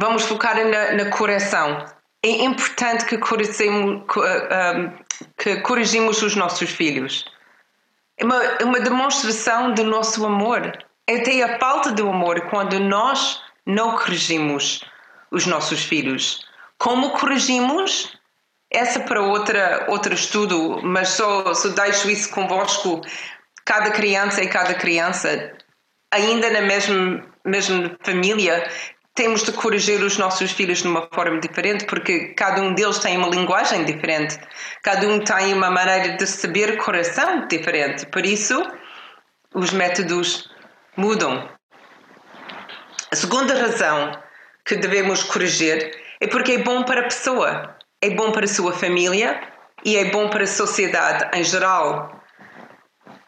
Vamos 0.00 0.24
focar 0.24 0.56
na, 0.64 0.92
na 0.92 1.10
correção. 1.10 1.84
É 2.22 2.28
importante 2.28 3.04
que 3.04 3.18
corrigimos, 3.18 4.04
que 5.36 5.56
corrigimos 5.60 6.22
os 6.22 6.36
nossos 6.36 6.70
filhos. 6.70 7.24
É 8.16 8.24
uma, 8.24 8.44
é 8.44 8.64
uma 8.64 8.80
demonstração 8.80 9.72
do 9.74 9.84
nosso 9.84 10.24
amor. 10.24 10.72
É 11.06 11.16
até 11.16 11.42
a 11.42 11.58
falta 11.58 11.92
de 11.92 12.02
amor 12.02 12.48
quando 12.48 12.78
nós 12.78 13.40
não 13.66 13.92
corrigimos 13.92 14.84
os 15.30 15.46
nossos 15.46 15.82
filhos. 15.84 16.46
Como 16.78 17.10
corrigimos? 17.10 18.16
Essa 18.70 19.00
para 19.00 19.22
outra, 19.22 19.86
outro 19.88 20.12
estudo, 20.12 20.80
mas 20.82 21.08
só, 21.10 21.54
só 21.54 21.68
deixo 21.68 22.10
isso 22.10 22.30
convosco. 22.30 23.00
Cada 23.64 23.90
criança 23.90 24.42
e 24.42 24.48
cada 24.48 24.74
criança, 24.74 25.56
ainda 26.12 26.50
na 26.50 26.60
mesma, 26.60 27.24
mesma 27.44 27.96
família, 28.02 28.68
temos 29.18 29.42
de 29.42 29.50
corrigir 29.50 30.00
os 30.00 30.16
nossos 30.16 30.52
filhos 30.52 30.78
de 30.78 30.86
uma 30.86 31.08
forma 31.12 31.40
diferente, 31.40 31.84
porque 31.86 32.34
cada 32.34 32.62
um 32.62 32.72
deles 32.72 33.00
tem 33.00 33.16
uma 33.16 33.26
linguagem 33.28 33.84
diferente, 33.84 34.38
cada 34.80 35.08
um 35.08 35.18
tem 35.18 35.54
uma 35.54 35.68
maneira 35.72 36.16
de 36.16 36.24
saber 36.24 36.76
coração 36.76 37.48
diferente. 37.48 38.06
Por 38.06 38.24
isso, 38.24 38.64
os 39.52 39.72
métodos 39.72 40.48
mudam. 40.96 41.48
A 43.10 43.16
segunda 43.16 43.54
razão 43.60 44.12
que 44.64 44.76
devemos 44.76 45.24
corrigir 45.24 46.00
é 46.20 46.28
porque 46.28 46.52
é 46.52 46.58
bom 46.58 46.84
para 46.84 47.00
a 47.00 47.04
pessoa, 47.04 47.76
é 48.00 48.10
bom 48.10 48.30
para 48.30 48.44
a 48.44 48.48
sua 48.48 48.72
família 48.72 49.40
e 49.84 49.96
é 49.96 50.12
bom 50.12 50.30
para 50.30 50.44
a 50.44 50.46
sociedade 50.46 51.28
em 51.36 51.42
geral. 51.42 52.22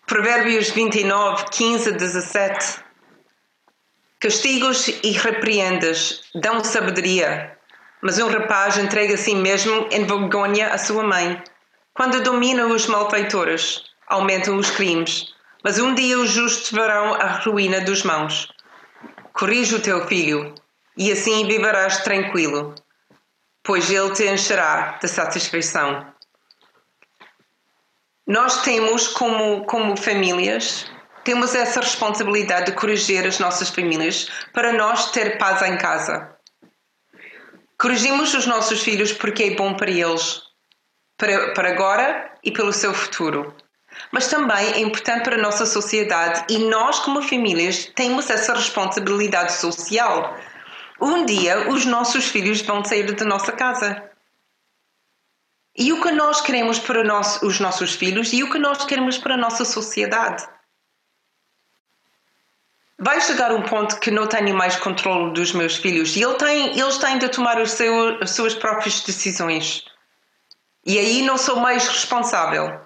Provérbios 0.07 0.71
29, 0.71 1.47
15 1.51 1.89
a 1.89 1.93
17 1.95 2.90
Castigos 4.23 4.87
e 5.03 5.13
repreendas 5.13 6.21
dão 6.35 6.63
sabedoria, 6.63 7.57
mas 8.03 8.19
um 8.19 8.29
rapaz 8.29 8.77
entrega 8.77 9.15
a 9.15 9.17
si 9.17 9.35
mesmo 9.35 9.89
em 9.91 10.05
vergonha 10.05 10.69
a 10.69 10.77
sua 10.77 11.03
mãe. 11.03 11.43
Quando 11.95 12.23
domina 12.23 12.67
os 12.67 12.87
malfeitores, 12.87 13.83
aumentam 14.07 14.59
os 14.59 14.69
crimes, 14.69 15.33
mas 15.65 15.79
um 15.79 15.95
dia 15.95 16.19
os 16.19 16.29
justos 16.29 16.71
verão 16.71 17.15
a 17.15 17.29
ruína 17.29 17.81
dos 17.81 18.03
mãos. 18.03 18.53
Corrige 19.33 19.77
o 19.77 19.81
teu 19.81 20.07
filho, 20.07 20.55
e 20.99 21.11
assim 21.11 21.47
viverás 21.47 22.05
tranquilo, 22.05 22.75
pois 23.63 23.91
ele 23.91 24.13
te 24.13 24.29
encherá 24.29 24.99
de 25.01 25.09
satisfação. 25.09 26.07
Nós 28.27 28.61
temos, 28.65 29.09
como, 29.09 29.65
como 29.65 29.97
famílias, 29.97 30.91
temos 31.25 31.55
essa 31.55 31.81
responsabilidade 31.81 32.67
de 32.67 32.73
corrigir 32.73 33.27
as 33.27 33.39
nossas 33.39 33.69
famílias 33.69 34.29
para 34.53 34.73
nós 34.73 35.11
ter 35.11 35.39
paz 35.39 35.63
em 35.63 35.77
casa. 35.77 36.37
Corrigimos 37.79 38.35
os 38.35 38.47
nossos 38.47 38.83
filhos 38.83 39.13
porque 39.13 39.45
é 39.45 39.55
bom 39.55 39.75
para 39.75 39.91
eles, 39.91 40.43
para, 41.17 41.53
para 41.53 41.71
agora 41.71 42.35
e 42.43 42.51
pelo 42.51 42.73
seu 42.73 42.93
futuro. 42.93 43.55
Mas 44.13 44.29
também 44.29 44.73
é 44.73 44.81
importante 44.81 45.25
para 45.25 45.37
a 45.37 45.43
nossa 45.43 45.67
sociedade 45.67 46.45
e 46.49 46.59
nós, 46.59 47.01
como 47.01 47.23
famílias, 47.23 47.87
temos 47.95 48.31
essa 48.31 48.55
responsabilidade 48.55 49.53
social. 49.53 50.37
Um 51.01 51.25
dia 51.25 51.71
os 51.71 51.85
nossos 51.85 52.27
filhos 52.27 52.61
vão 52.63 52.85
sair 52.85 53.13
da 53.13 53.25
nossa 53.25 53.53
casa. 53.53 54.11
E 55.77 55.93
o 55.93 56.03
que 56.03 56.11
nós 56.11 56.41
queremos 56.41 56.79
para 56.79 57.03
os 57.43 57.61
nossos 57.61 57.95
filhos 57.95 58.33
e 58.33 58.43
o 58.43 58.51
que 58.51 58.59
nós 58.59 58.85
queremos 58.85 59.17
para 59.17 59.35
a 59.35 59.39
nossa 59.39 59.65
sociedade 59.65 60.47
vai 63.01 63.19
chegar 63.23 63.51
um 63.51 63.63
ponto 63.63 63.99
que 63.99 64.11
não 64.11 64.27
tenho 64.27 64.55
mais 64.55 64.77
controle 64.77 65.33
dos 65.33 65.53
meus 65.53 65.77
filhos 65.77 66.15
e 66.15 66.23
ele 66.23 66.35
tem, 66.35 66.79
eles 66.79 66.99
têm 66.99 67.19
de 67.19 67.29
tomar 67.31 67.67
seu, 67.67 68.23
as 68.23 68.31
suas 68.31 68.55
próprias 68.55 69.01
decisões. 69.01 69.85
E 70.85 70.99
aí 70.99 71.23
não 71.23 71.39
sou 71.39 71.57
mais 71.57 71.89
responsável. 71.89 72.81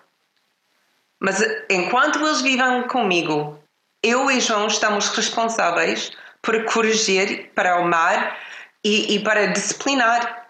Mas 1.19 1.41
enquanto 1.69 2.21
eles 2.21 2.41
vivem 2.43 2.87
comigo, 2.87 3.59
eu 4.03 4.31
e 4.31 4.41
João 4.41 4.69
estamos 4.69 5.09
responsáveis 5.09 6.13
por 6.41 6.65
corrigir, 6.67 7.51
para 7.55 7.79
amar 7.79 8.39
e, 8.85 9.17
e 9.17 9.19
para 9.19 9.47
disciplinar. 9.47 10.49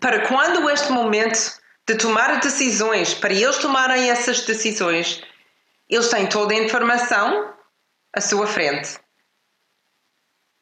Para 0.00 0.26
quando 0.26 0.68
este 0.70 0.90
momento 0.90 1.38
de 1.86 1.94
tomar 1.96 2.40
decisões, 2.40 3.14
para 3.14 3.32
eles 3.32 3.58
tomarem 3.58 4.10
essas 4.10 4.42
decisões, 4.42 5.22
eles 5.88 6.08
têm 6.08 6.26
toda 6.26 6.52
a 6.52 6.58
informação 6.58 7.55
à 8.12 8.20
sua 8.20 8.46
frente. 8.46 8.98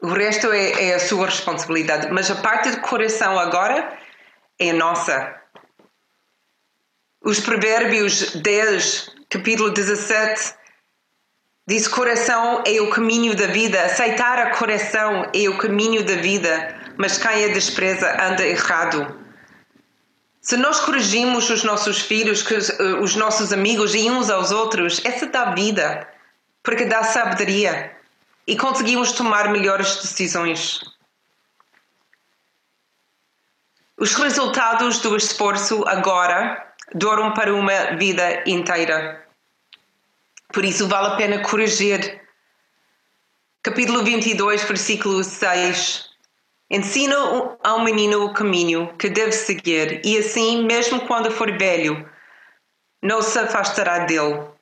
O 0.03 0.09
resto 0.09 0.53
é, 0.53 0.91
é 0.91 0.95
a 0.95 1.01
sua 1.01 1.27
responsabilidade, 1.27 2.11
mas 2.11 2.31
a 2.31 2.37
parte 2.37 2.71
do 2.71 2.81
coração 2.83 3.39
agora 3.39 3.97
é 4.59 4.73
nossa. 4.73 5.35
Os 7.25 7.41
Provérbios 7.41 8.35
10, 8.35 9.11
capítulo 9.31 9.71
17, 9.71 10.55
diz: 11.67 11.89
Coração 11.89 12.63
é 12.67 12.81
o 12.83 12.91
caminho 12.91 13.35
da 13.35 13.47
vida, 13.47 13.83
aceitar 13.83 14.39
a 14.39 14.51
coração 14.51 15.31
é 15.35 15.49
o 15.49 15.57
caminho 15.57 16.05
da 16.05 16.17
vida, 16.17 16.77
mas 16.99 17.17
quem 17.17 17.47
a 17.47 17.49
despreza 17.49 18.13
anda 18.23 18.47
errado. 18.47 19.25
Se 20.43 20.59
nós 20.59 20.81
corrigimos 20.81 21.49
os 21.49 21.65
nossos 21.65 22.01
filhos, 22.03 22.45
eh, 22.51 22.83
os 23.01 23.17
nossos 23.17 23.55
amigos 23.55 23.95
e 23.95 24.11
uns 24.11 24.29
aos 24.29 24.53
outros, 24.53 25.01
essa 25.03 25.27
dá 25.27 25.55
vida 25.55 26.07
porque 26.65 26.87
dá 26.87 27.05
sabedoria 27.05 27.95
e 28.47 28.57
conseguimos 28.57 29.13
tomar 29.13 29.51
melhores 29.51 29.97
decisões. 29.97 30.81
Os 33.97 34.15
resultados 34.15 34.99
do 34.99 35.17
esforço 35.17 35.87
agora 35.87 36.75
duram 36.95 37.33
para 37.33 37.55
uma 37.55 37.97
vida 37.97 38.43
inteira. 38.47 39.25
Por 40.53 40.65
isso 40.65 40.89
vale 40.89 41.09
a 41.09 41.17
pena 41.17 41.43
corrigir. 41.43 42.23
Capítulo 43.63 44.03
22, 44.03 44.65
versículo 44.65 45.23
6. 45.23 46.11
Ensina 46.71 47.15
ao 47.63 47.85
menino 47.85 48.25
o 48.25 48.33
caminho 48.33 48.95
que 48.97 49.11
deve 49.11 49.33
seguir, 49.33 50.01
e 50.05 50.19
assim, 50.19 50.65
mesmo 50.65 51.07
quando 51.07 51.31
for 51.31 51.57
velho, 51.57 52.09
não 53.03 53.21
se 53.21 53.39
afastará 53.39 54.01
dele. 54.01 54.54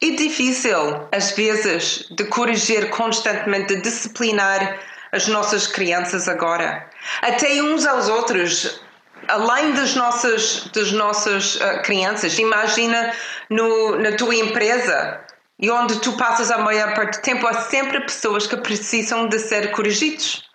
É 0.00 0.10
difícil, 0.10 1.08
às 1.10 1.32
vezes, 1.32 2.06
de 2.10 2.24
corrigir 2.24 2.88
constantemente, 2.90 3.74
de 3.74 3.82
disciplinar 3.82 4.78
as 5.10 5.26
nossas 5.26 5.66
crianças 5.66 6.28
agora. 6.28 6.88
Até 7.20 7.60
uns 7.62 7.84
aos 7.84 8.08
outros, 8.08 8.80
além 9.26 9.72
das 9.72 9.96
nossas, 9.96 10.70
das 10.72 10.92
nossas 10.92 11.56
uh, 11.56 11.82
crianças. 11.82 12.38
Imagina 12.38 13.12
no, 13.50 13.98
na 13.98 14.12
tua 14.12 14.36
empresa 14.36 15.20
e 15.58 15.70
onde 15.70 16.00
tu 16.00 16.12
passas 16.12 16.50
a 16.50 16.58
maior 16.58 16.94
parte 16.94 17.18
do 17.18 17.22
tempo, 17.22 17.46
há 17.46 17.54
sempre 17.54 18.00
pessoas 18.00 18.46
que 18.46 18.56
precisam 18.56 19.26
de 19.26 19.38
ser 19.40 19.72
corrigidos. 19.72 20.48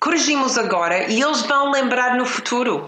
Corrigimos 0.00 0.56
agora 0.56 1.10
e 1.10 1.20
eles 1.20 1.42
vão 1.42 1.70
lembrar 1.70 2.16
no 2.16 2.24
futuro. 2.24 2.86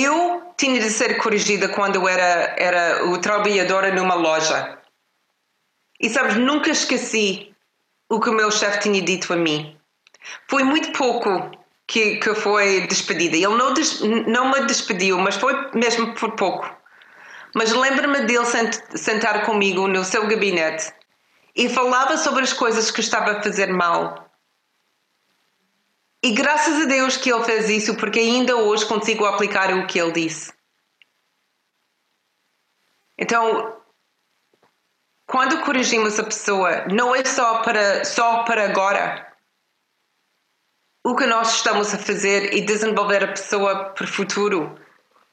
Eu 0.00 0.52
tinha 0.56 0.78
de 0.78 0.90
ser 0.90 1.16
corrigida 1.18 1.68
quando 1.70 1.96
eu 1.96 2.08
era, 2.08 2.54
era 2.56 3.06
o 3.06 3.18
trabalhadora 3.18 3.92
numa 3.92 4.14
loja. 4.14 4.78
E 6.00 6.08
sabes, 6.08 6.36
nunca 6.36 6.70
esqueci 6.70 7.52
o 8.08 8.20
que 8.20 8.30
o 8.30 8.32
meu 8.32 8.48
chefe 8.52 8.78
tinha 8.78 9.02
dito 9.02 9.32
a 9.32 9.36
mim. 9.36 9.76
Foi 10.48 10.62
muito 10.62 10.92
pouco 10.92 11.50
que, 11.84 12.18
que 12.18 12.32
foi 12.36 12.86
despedida. 12.86 13.34
Ele 13.34 13.48
não, 13.48 13.74
des, 13.74 14.00
não 14.00 14.52
me 14.52 14.66
despediu, 14.66 15.18
mas 15.18 15.34
foi 15.34 15.52
mesmo 15.74 16.14
por 16.14 16.30
pouco. 16.36 16.70
Mas 17.52 17.72
lembro-me 17.72 18.20
dele 18.20 18.46
sent, 18.46 18.78
sentar 18.94 19.44
comigo 19.44 19.88
no 19.88 20.04
seu 20.04 20.28
gabinete 20.28 20.92
e 21.56 21.68
falava 21.68 22.16
sobre 22.16 22.44
as 22.44 22.52
coisas 22.52 22.92
que 22.92 23.00
estava 23.00 23.32
a 23.32 23.42
fazer 23.42 23.66
mal 23.72 24.27
e 26.22 26.32
graças 26.32 26.82
a 26.82 26.86
Deus 26.86 27.16
que 27.16 27.32
ele 27.32 27.44
fez 27.44 27.68
isso, 27.68 27.96
porque 27.96 28.18
ainda 28.18 28.56
hoje 28.56 28.86
consigo 28.86 29.24
aplicar 29.24 29.72
o 29.72 29.86
que 29.86 30.00
ele 30.00 30.12
disse. 30.12 30.52
Então, 33.16 33.76
quando 35.26 35.60
corrigimos 35.62 36.18
a 36.18 36.24
pessoa, 36.24 36.86
não 36.86 37.14
é 37.14 37.24
só 37.24 37.62
para, 37.62 38.04
só 38.04 38.44
para 38.44 38.64
agora. 38.64 39.26
O 41.04 41.14
que 41.14 41.26
nós 41.26 41.54
estamos 41.56 41.94
a 41.94 41.98
fazer 41.98 42.56
é 42.56 42.60
desenvolver 42.60 43.22
a 43.22 43.28
pessoa 43.28 43.90
para 43.90 44.04
o 44.04 44.08
futuro. 44.08 44.78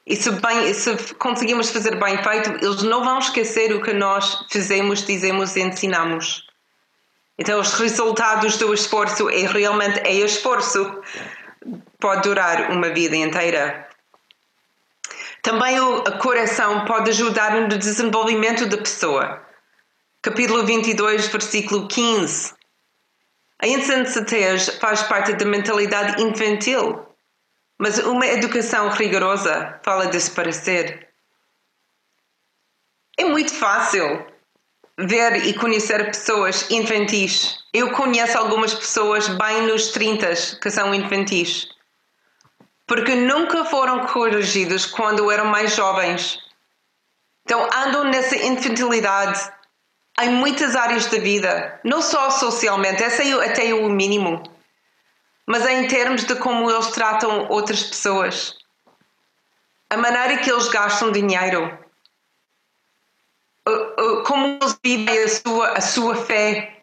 E 0.06 0.14
se, 0.14 0.30
bem, 0.30 0.72
se 0.72 1.14
conseguimos 1.16 1.70
fazer 1.70 1.98
bem 1.98 2.22
feito, 2.22 2.50
eles 2.64 2.82
não 2.84 3.02
vão 3.02 3.18
esquecer 3.18 3.74
o 3.74 3.82
que 3.82 3.92
nós 3.92 4.46
fizemos, 4.50 5.04
dizemos 5.04 5.56
e 5.56 5.62
ensinamos. 5.62 6.45
Então, 7.38 7.60
os 7.60 7.74
resultados 7.74 8.56
do 8.56 8.72
esforço 8.72 9.28
é 9.28 9.46
realmente 9.46 10.00
é 10.00 10.14
esforço. 10.14 11.02
Pode 12.00 12.22
durar 12.22 12.70
uma 12.70 12.90
vida 12.90 13.16
inteira. 13.16 13.88
Também 15.42 15.78
o 15.78 16.02
coração 16.18 16.84
pode 16.86 17.10
ajudar 17.10 17.52
no 17.60 17.78
desenvolvimento 17.78 18.66
da 18.66 18.78
pessoa. 18.78 19.42
Capítulo 20.22 20.64
22, 20.64 21.28
versículo 21.28 21.86
15. 21.86 22.54
A 23.62 23.66
insensatez 23.66 24.68
faz 24.80 25.02
parte 25.04 25.34
da 25.34 25.44
mentalidade 25.44 26.20
infantil. 26.22 27.06
Mas 27.78 27.98
uma 27.98 28.26
educação 28.26 28.88
rigorosa 28.88 29.78
fala 29.84 30.06
de 30.06 30.20
se 30.20 30.30
parecer. 30.30 31.08
É 33.18 33.24
muito 33.24 33.54
fácil 33.54 34.26
ver 34.98 35.46
e 35.46 35.54
conhecer 35.54 36.04
pessoas 36.06 36.70
infantis. 36.70 37.58
Eu 37.72 37.92
conheço 37.92 38.38
algumas 38.38 38.74
pessoas 38.74 39.28
bem 39.28 39.66
nos 39.66 39.88
30 39.88 40.28
que 40.60 40.70
são 40.70 40.94
infantis. 40.94 41.68
Porque 42.86 43.14
nunca 43.14 43.64
foram 43.64 44.06
corrigidos 44.06 44.86
quando 44.86 45.30
eram 45.30 45.46
mais 45.46 45.74
jovens. 45.74 46.38
Então 47.44 47.68
andam 47.72 48.04
nessa 48.04 48.36
infantilidade 48.36 49.52
em 50.20 50.30
muitas 50.30 50.74
áreas 50.74 51.06
da 51.06 51.18
vida, 51.18 51.78
não 51.84 52.00
só 52.00 52.30
socialmente, 52.30 53.02
essa 53.02 53.22
é 53.22 53.50
até 53.50 53.74
o 53.74 53.88
mínimo, 53.90 54.42
mas 55.46 55.66
em 55.66 55.86
termos 55.86 56.24
de 56.24 56.34
como 56.36 56.70
eles 56.70 56.86
tratam 56.88 57.46
outras 57.48 57.82
pessoas, 57.82 58.54
a 59.90 59.96
maneira 59.96 60.38
que 60.38 60.50
eles 60.50 60.68
gastam 60.68 61.12
dinheiro, 61.12 61.78
como 64.26 64.58
eles 64.60 64.76
vivem 64.84 65.22
a 65.22 65.28
sua, 65.28 65.68
a 65.68 65.80
sua 65.80 66.16
fé, 66.16 66.82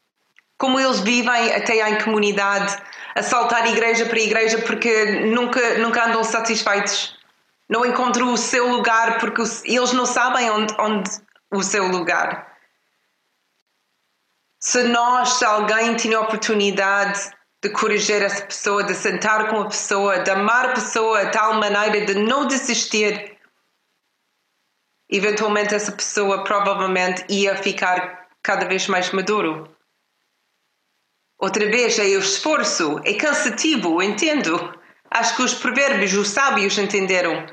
como 0.58 0.80
eles 0.80 1.02
vivem 1.02 1.54
até 1.54 1.90
em 1.90 2.02
comunidade, 2.02 2.78
a 3.16 3.22
saltar 3.22 3.68
igreja 3.68 4.06
para 4.06 4.18
igreja 4.18 4.60
porque 4.62 5.26
nunca, 5.26 5.78
nunca 5.78 6.06
andam 6.06 6.24
satisfeitos. 6.24 7.18
Não 7.68 7.86
encontram 7.86 8.32
o 8.32 8.38
seu 8.38 8.70
lugar 8.70 9.20
porque 9.20 9.42
eles 9.66 9.92
não 9.92 10.06
sabem 10.06 10.50
onde, 10.50 10.74
onde 10.80 11.12
o 11.52 11.62
seu 11.62 11.86
lugar. 11.88 12.48
Se 14.60 14.84
nós, 14.84 15.34
se 15.34 15.44
alguém 15.44 15.96
tinha 15.98 16.22
oportunidade 16.22 17.30
de 17.62 17.70
corrigir 17.70 18.22
essa 18.22 18.46
pessoa, 18.46 18.86
de 18.86 18.96
sentar 18.96 19.50
com 19.50 19.60
a 19.60 19.66
pessoa, 19.66 20.20
de 20.20 20.32
amar 20.32 20.70
a 20.70 20.74
pessoa 20.74 21.26
de 21.26 21.32
tal 21.34 21.56
maneira 21.56 22.06
de 22.06 22.14
não 22.14 22.48
desistir, 22.48 23.33
eventualmente 25.16 25.76
essa 25.76 25.92
pessoa 25.92 26.44
provavelmente 26.44 27.24
ia 27.30 27.56
ficar 27.56 28.28
cada 28.42 28.66
vez 28.66 28.88
mais 28.88 29.12
maduro. 29.12 29.74
Outra 31.38 31.66
vez 31.70 32.00
é 32.00 32.04
o 32.04 32.20
esforço, 32.20 33.00
é 33.06 33.14
cansativo, 33.14 34.02
entendo. 34.02 34.80
Acho 35.12 35.36
que 35.36 35.44
os 35.44 35.54
provérbios, 35.54 36.14
os 36.14 36.30
sábios 36.30 36.78
entenderam 36.78 37.46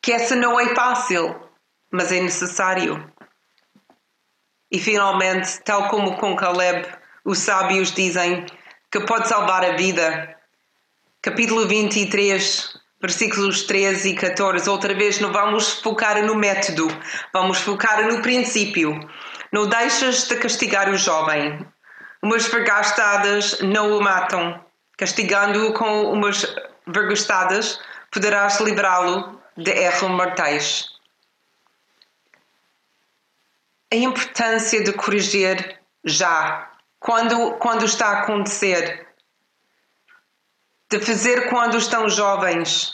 que 0.00 0.12
essa 0.12 0.36
não 0.36 0.58
é 0.58 0.74
fácil, 0.74 1.48
mas 1.90 2.12
é 2.12 2.20
necessário. 2.20 3.12
E 4.70 4.78
finalmente, 4.78 5.60
tal 5.62 5.88
como 5.88 6.16
com 6.16 6.36
Caleb, 6.36 6.88
os 7.24 7.38
sábios 7.38 7.92
dizem 7.92 8.46
que 8.90 9.00
pode 9.00 9.28
salvar 9.28 9.64
a 9.64 9.76
vida. 9.76 10.36
Capítulo 11.20 11.66
23, 11.66 12.81
versículos 13.02 13.64
13 13.64 14.10
e 14.10 14.14
14, 14.14 14.70
outra 14.70 14.94
vez 14.94 15.18
não 15.18 15.32
vamos 15.32 15.80
focar 15.80 16.24
no 16.24 16.36
método, 16.36 16.86
vamos 17.32 17.58
focar 17.58 18.06
no 18.06 18.22
princípio. 18.22 19.00
Não 19.50 19.66
deixas 19.66 20.28
de 20.28 20.36
castigar 20.36 20.88
o 20.88 20.96
jovem. 20.96 21.66
Umas 22.22 22.46
vergastadas 22.46 23.60
não 23.60 23.98
o 23.98 24.00
matam. 24.00 24.64
Castigando-o 24.96 25.72
com 25.72 26.12
umas 26.12 26.46
vergastadas, 26.86 27.80
poderás 28.10 28.60
livrá-lo 28.60 29.42
de 29.56 29.72
erros 29.72 30.08
mortais. 30.08 30.88
A 33.92 33.96
importância 33.96 34.82
de 34.84 34.92
corrigir 34.92 35.80
já, 36.04 36.70
quando, 37.00 37.52
quando 37.54 37.84
está 37.84 38.06
a 38.06 38.20
acontecer, 38.20 39.06
de 40.92 41.04
fazer 41.04 41.48
quando 41.48 41.78
estão 41.78 42.08
jovens. 42.08 42.92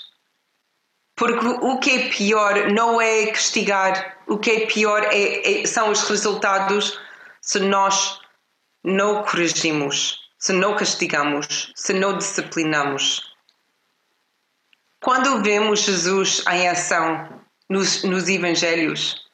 Porque 1.17 1.47
o 1.47 1.79
que 1.79 1.91
é 1.91 2.09
pior 2.11 2.71
não 2.71 3.01
é 3.01 3.27
castigar, 3.27 4.19
o 4.29 4.39
que 4.39 4.51
é 4.51 4.67
pior 4.67 5.03
é, 5.03 5.63
é, 5.63 5.67
são 5.67 5.91
os 5.91 6.09
resultados 6.09 6.99
se 7.41 7.59
nós 7.59 8.21
não 8.85 9.25
corrigimos, 9.25 10.31
se 10.39 10.53
não 10.53 10.77
castigamos, 10.77 11.73
se 11.75 11.93
não 11.93 12.17
disciplinamos. 12.17 13.35
Quando 15.01 15.43
vemos 15.43 15.81
Jesus 15.81 16.45
em 16.49 16.69
ação 16.69 17.43
nos, 17.69 18.05
nos 18.05 18.29
Evangelhos, 18.29 19.27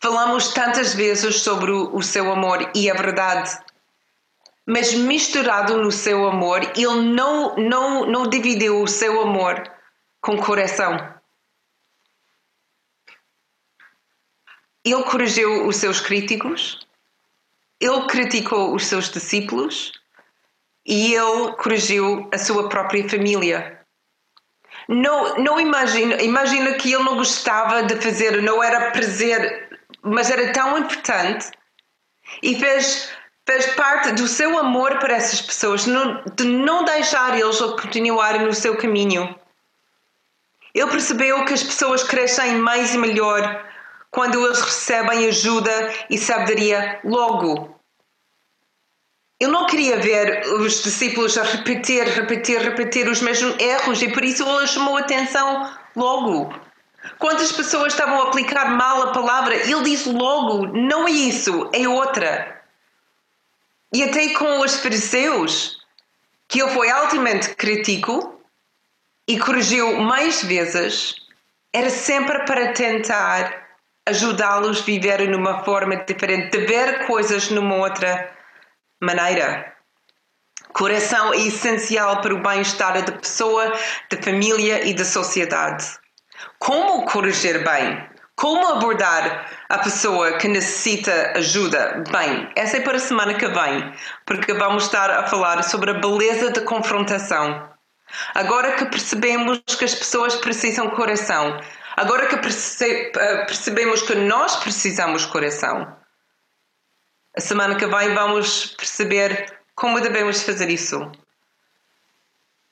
falamos 0.00 0.54
tantas 0.54 0.94
vezes 0.94 1.42
sobre 1.42 1.70
o, 1.70 1.94
o 1.94 2.02
seu 2.02 2.32
amor 2.32 2.70
e 2.74 2.90
a 2.90 2.94
verdade 2.94 3.58
mas 4.66 4.92
misturado 4.92 5.80
no 5.80 5.92
seu 5.92 6.26
amor, 6.26 6.60
ele 6.76 7.12
não, 7.12 7.54
não, 7.56 8.04
não 8.06 8.28
dividiu 8.28 8.82
o 8.82 8.88
seu 8.88 9.20
amor 9.20 9.62
com 10.20 10.36
coração. 10.38 11.14
Ele 14.84 15.02
corrigiu 15.04 15.66
os 15.66 15.76
seus 15.76 16.00
críticos, 16.00 16.86
ele 17.80 18.06
criticou 18.06 18.74
os 18.74 18.86
seus 18.86 19.08
discípulos 19.08 19.92
e 20.84 21.14
ele 21.14 21.52
corrigiu 21.54 22.28
a 22.32 22.38
sua 22.38 22.68
própria 22.68 23.08
família. 23.08 23.80
Não, 24.88 25.36
não 25.38 25.60
imagina, 25.60 26.22
imagina 26.22 26.74
que 26.74 26.92
ele 26.92 27.02
não 27.02 27.16
gostava 27.16 27.82
de 27.82 28.00
fazer, 28.00 28.40
não 28.42 28.62
era 28.62 28.90
prazer, 28.92 29.80
mas 30.02 30.30
era 30.30 30.52
tão 30.52 30.78
importante 30.78 31.50
e 32.42 32.58
fez 32.58 33.12
fez 33.46 33.66
parte 33.74 34.12
do 34.12 34.26
seu 34.26 34.58
amor 34.58 34.98
para 34.98 35.14
essas 35.14 35.40
pessoas, 35.40 35.84
de 35.84 36.44
não 36.44 36.84
deixar 36.84 37.38
eles 37.38 37.60
continuarem 37.60 38.44
no 38.44 38.52
seu 38.52 38.76
caminho. 38.76 39.38
Ele 40.74 40.90
percebeu 40.90 41.44
que 41.44 41.54
as 41.54 41.62
pessoas 41.62 42.02
crescem 42.02 42.56
mais 42.56 42.92
e 42.92 42.98
melhor 42.98 43.64
quando 44.10 44.44
eles 44.44 44.60
recebem 44.60 45.28
ajuda 45.28 45.94
e 46.10 46.18
sabedoria 46.18 47.00
logo. 47.04 47.74
Ele 49.38 49.52
não 49.52 49.66
queria 49.66 49.98
ver 49.98 50.46
os 50.54 50.82
discípulos 50.82 51.38
a 51.38 51.42
repetir, 51.42 52.04
repetir, 52.04 52.58
repetir 52.60 53.08
os 53.08 53.20
mesmos 53.20 53.54
erros 53.60 54.02
e 54.02 54.10
por 54.12 54.24
isso 54.24 54.42
ele 54.42 54.66
chamou 54.66 54.96
atenção 54.96 55.70
logo. 55.94 56.52
Quantas 57.18 57.52
pessoas 57.52 57.92
estavam 57.92 58.20
a 58.20 58.28
aplicar 58.28 58.70
mal 58.70 59.02
a 59.02 59.12
palavra, 59.12 59.54
ele 59.54 59.82
disse 59.82 60.10
logo: 60.10 60.66
não 60.66 61.06
é 61.06 61.10
isso, 61.10 61.70
é 61.72 61.86
outra. 61.86 62.55
E 63.92 64.02
até 64.02 64.28
com 64.30 64.60
os 64.60 64.80
fariseus, 64.80 65.78
que 66.48 66.60
ele 66.60 66.70
foi 66.70 66.90
altamente 66.90 67.54
crítico 67.54 68.40
e 69.28 69.38
corrigiu 69.38 70.00
mais 70.00 70.42
vezes, 70.42 71.16
era 71.72 71.90
sempre 71.90 72.44
para 72.44 72.72
tentar 72.72 73.66
ajudá-los 74.06 74.80
a 74.80 74.84
viver 74.84 75.28
numa 75.28 75.64
forma 75.64 75.96
diferente, 75.96 76.56
de 76.56 76.66
ver 76.66 77.06
coisas 77.06 77.50
numa 77.50 77.76
outra 77.76 78.32
maneira. 79.00 79.74
Coração 80.72 81.32
é 81.32 81.38
essencial 81.38 82.20
para 82.20 82.34
o 82.34 82.42
bem-estar 82.42 83.02
da 83.04 83.12
pessoa, 83.12 83.72
da 84.10 84.22
família 84.22 84.86
e 84.86 84.94
da 84.94 85.04
sociedade. 85.04 85.86
Como 86.58 87.04
corrigir 87.06 87.64
bem? 87.64 88.15
Como 88.36 88.68
abordar 88.68 89.50
a 89.66 89.78
pessoa 89.78 90.36
que 90.36 90.46
necessita 90.46 91.32
ajuda? 91.38 92.04
Bem, 92.12 92.52
essa 92.54 92.76
é 92.76 92.80
para 92.80 92.98
a 92.98 93.00
semana 93.00 93.32
que 93.32 93.48
vem, 93.48 93.94
porque 94.26 94.52
vamos 94.52 94.84
estar 94.84 95.10
a 95.10 95.26
falar 95.26 95.64
sobre 95.64 95.92
a 95.92 95.94
beleza 95.94 96.50
da 96.50 96.60
confrontação. 96.60 97.66
Agora 98.34 98.72
que 98.72 98.84
percebemos 98.84 99.58
que 99.78 99.86
as 99.86 99.94
pessoas 99.94 100.34
precisam 100.36 100.90
coração, 100.90 101.58
agora 101.96 102.26
que 102.26 102.36
eh, 102.36 103.44
percebemos 103.46 104.02
que 104.02 104.14
nós 104.14 104.56
precisamos 104.56 105.24
coração, 105.24 105.96
a 107.34 107.40
semana 107.40 107.74
que 107.74 107.86
vem 107.86 108.14
vamos 108.14 108.66
perceber 108.66 109.60
como 109.74 109.98
devemos 109.98 110.42
fazer 110.42 110.68
isso. 110.68 111.10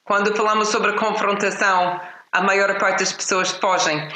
Quando 0.04 0.36
falamos 0.36 0.68
sobre 0.68 0.90
a 0.90 0.98
confrontação, 0.98 2.00
a 2.30 2.42
maior 2.42 2.78
parte 2.78 2.98
das 2.98 3.14
pessoas 3.14 3.50
fogem 3.50 4.10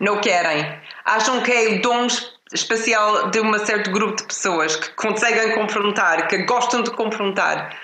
não 0.00 0.20
querem. 0.20 0.80
Acham 1.04 1.42
que 1.42 1.52
é 1.52 1.68
o 1.68 1.82
dom 1.82 2.06
especial 2.52 3.30
de 3.30 3.40
um 3.40 3.58
certo 3.58 3.90
grupo 3.90 4.16
de 4.16 4.24
pessoas 4.24 4.76
que 4.76 4.90
conseguem 4.90 5.54
confrontar, 5.54 6.28
que 6.28 6.38
gostam 6.44 6.82
de 6.82 6.90
confrontar. 6.90 7.76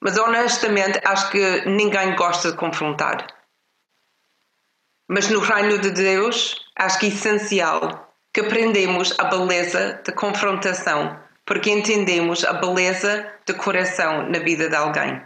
Mas 0.00 0.18
honestamente 0.18 1.00
acho 1.04 1.30
que 1.30 1.62
ninguém 1.66 2.14
gosta 2.16 2.52
de 2.52 2.56
confrontar. 2.56 3.26
Mas 5.08 5.28
no 5.28 5.40
reino 5.40 5.78
de 5.78 5.90
Deus 5.90 6.64
acho 6.76 6.98
que 6.98 7.06
é 7.06 7.08
essencial 7.08 8.14
que 8.32 8.40
aprendemos 8.40 9.18
a 9.18 9.24
beleza 9.24 10.00
da 10.06 10.12
confrontação, 10.12 11.18
porque 11.44 11.70
entendemos 11.70 12.44
a 12.44 12.52
beleza 12.52 13.28
do 13.44 13.56
coração 13.56 14.28
na 14.28 14.38
vida 14.38 14.68
de 14.68 14.76
alguém. 14.76 15.20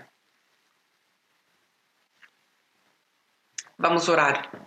Vamos 3.79 4.09
orar. 4.09 4.64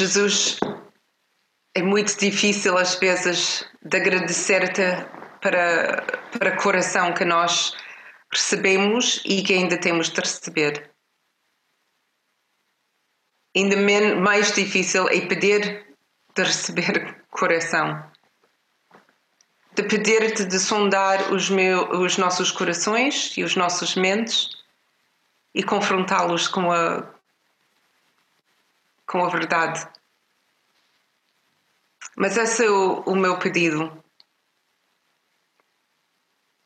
Jesus, 0.00 0.58
é 1.74 1.82
muito 1.82 2.18
difícil 2.18 2.78
às 2.78 2.94
vezes 2.94 3.66
de 3.82 3.98
agradecer-te 3.98 4.82
para 5.42 6.20
para 6.30 6.54
o 6.54 6.62
coração 6.62 7.12
que 7.12 7.24
nós 7.24 7.76
recebemos 8.32 9.20
e 9.26 9.42
que 9.42 9.52
ainda 9.52 9.76
temos 9.76 10.08
de 10.08 10.20
receber. 10.20 10.90
Ainda 13.54 13.76
mais 14.16 14.52
difícil 14.52 15.06
é 15.08 15.20
pedir 15.26 15.86
de 16.34 16.42
receber 16.42 17.22
coração. 17.30 18.02
De 19.74 19.82
pedir-te 19.82 20.46
de 20.46 20.58
sondar 20.58 21.30
os, 21.30 21.50
meu, 21.50 21.90
os 21.90 22.16
nossos 22.16 22.50
corações 22.50 23.36
e 23.36 23.44
os 23.44 23.54
nossos 23.54 23.96
mentes 23.96 24.48
e 25.54 25.62
confrontá-los 25.62 26.48
com 26.48 26.72
a, 26.72 27.19
com 29.10 29.24
a 29.24 29.28
verdade. 29.28 29.88
Mas 32.16 32.36
esse 32.36 32.64
é 32.64 32.70
o, 32.70 33.00
o 33.00 33.16
meu 33.16 33.40
pedido. 33.40 34.04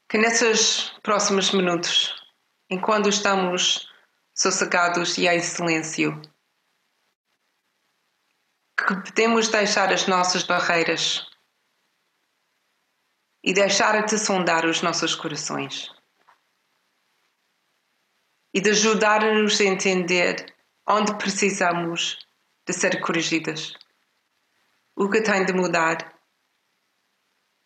Que 0.06 0.18
nesses 0.18 0.90
próximos 1.02 1.52
minutos, 1.52 2.14
enquanto 2.68 3.08
estamos 3.08 3.90
sossegados 4.34 5.16
e 5.16 5.26
em 5.26 5.40
silêncio, 5.40 6.20
que 8.76 8.94
podemos 8.94 9.48
deixar 9.48 9.90
as 9.90 10.06
nossas 10.06 10.42
barreiras 10.42 11.26
e 13.42 13.54
deixar-te 13.54 14.18
sondar 14.18 14.66
os 14.66 14.82
nossos 14.82 15.14
corações 15.14 15.90
e 18.52 18.60
de 18.60 18.70
ajudar-nos 18.70 19.58
a 19.60 19.64
entender 19.64 20.54
onde 20.86 21.16
precisamos 21.16 22.23
de 22.66 22.72
ser 22.72 23.00
corrigidas, 23.00 23.74
o 24.96 25.08
que 25.10 25.22
tem 25.22 25.44
de 25.44 25.52
mudar, 25.52 26.14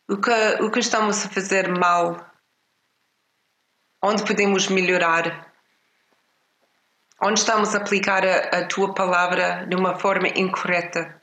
o 0.08 0.16
que, 0.16 0.62
o 0.62 0.70
que 0.70 0.80
estamos 0.80 1.24
a 1.24 1.28
fazer 1.28 1.68
mal, 1.68 2.30
onde 4.02 4.24
podemos 4.24 4.68
melhorar 4.68 5.48
onde 7.20 7.40
estamos 7.40 7.74
a 7.74 7.78
aplicar 7.78 8.24
a, 8.24 8.58
a 8.58 8.68
tua 8.68 8.94
palavra 8.94 9.66
de 9.66 9.74
uma 9.74 9.98
forma 9.98 10.28
incorreta. 10.28 11.20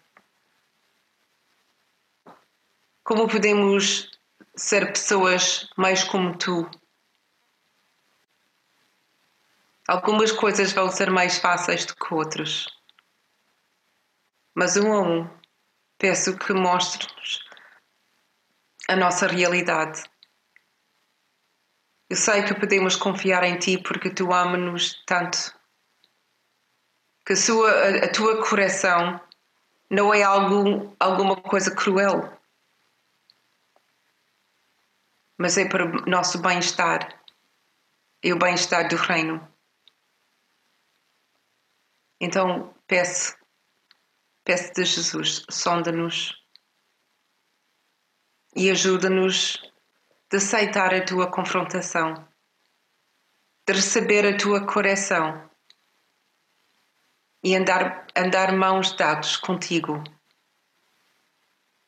Como 3.04 3.28
podemos 3.28 4.12
ser 4.56 4.92
pessoas 4.92 5.70
mais 5.78 6.04
como 6.04 6.38
tu? 6.38 6.70
Algumas 9.88 10.32
coisas 10.32 10.74
vão 10.74 10.90
ser 10.90 11.12
mais 11.12 11.38
fáceis 11.38 11.86
do 11.86 11.96
que 11.96 12.14
outras. 12.14 12.66
Mas 14.56 14.78
um 14.78 14.94
a 14.94 15.02
um, 15.02 15.30
peço 15.98 16.38
que 16.38 16.54
mostres-nos 16.54 17.44
a 18.88 18.96
nossa 18.96 19.28
realidade. 19.28 20.02
Eu 22.10 22.16
sei 22.16 22.44
que 22.44 22.54
podemos 22.54 22.96
confiar 22.96 23.44
em 23.44 23.60
Ti 23.60 23.78
porque 23.78 24.10
Tu 24.10 24.32
amas-nos 24.32 25.04
tanto 25.06 25.54
que 27.26 27.34
a, 27.34 27.36
sua, 27.36 27.70
a, 27.70 28.06
a 28.06 28.12
tua 28.12 28.48
correção 28.48 29.20
não 29.90 30.14
é 30.14 30.24
algo, 30.24 30.96
alguma 31.00 31.36
coisa 31.36 31.76
cruel, 31.76 32.40
mas 35.38 35.58
é 35.58 35.68
para 35.68 35.86
o 35.86 36.10
nosso 36.10 36.40
bem-estar 36.40 37.22
e 38.24 38.32
o 38.32 38.38
bem-estar 38.38 38.88
do 38.88 38.96
reino. 38.96 39.46
Então 42.22 42.74
peço, 42.88 43.36
peço 44.46 44.72
de 44.74 44.86
Jesus, 44.86 45.44
sonda-nos 45.50 46.40
e 48.56 48.70
ajuda-nos 48.70 49.60
de 50.30 50.38
aceitar 50.38 50.94
a 50.94 51.04
tua 51.04 51.30
confrontação, 51.32 52.14
de 53.68 53.74
receber 53.74 54.24
a 54.24 54.38
tua 54.38 54.66
correção 54.68 55.50
e 57.44 57.56
andar, 57.56 58.06
andar 58.16 58.56
mãos 58.56 58.96
dados 58.96 59.36
contigo. 59.36 60.04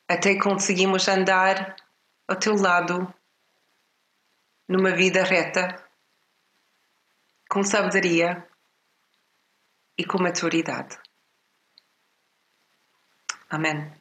Até 0.07 0.35
conseguimos 0.39 1.07
andar 1.07 1.75
ao 2.27 2.37
teu 2.37 2.55
lado 2.55 3.13
numa 4.67 4.95
vida 4.95 5.23
reta, 5.23 5.83
com 7.49 7.63
sabedoria 7.63 8.49
e 9.95 10.03
com 10.03 10.17
maturidade. 10.17 11.06
Amen. 13.51 13.96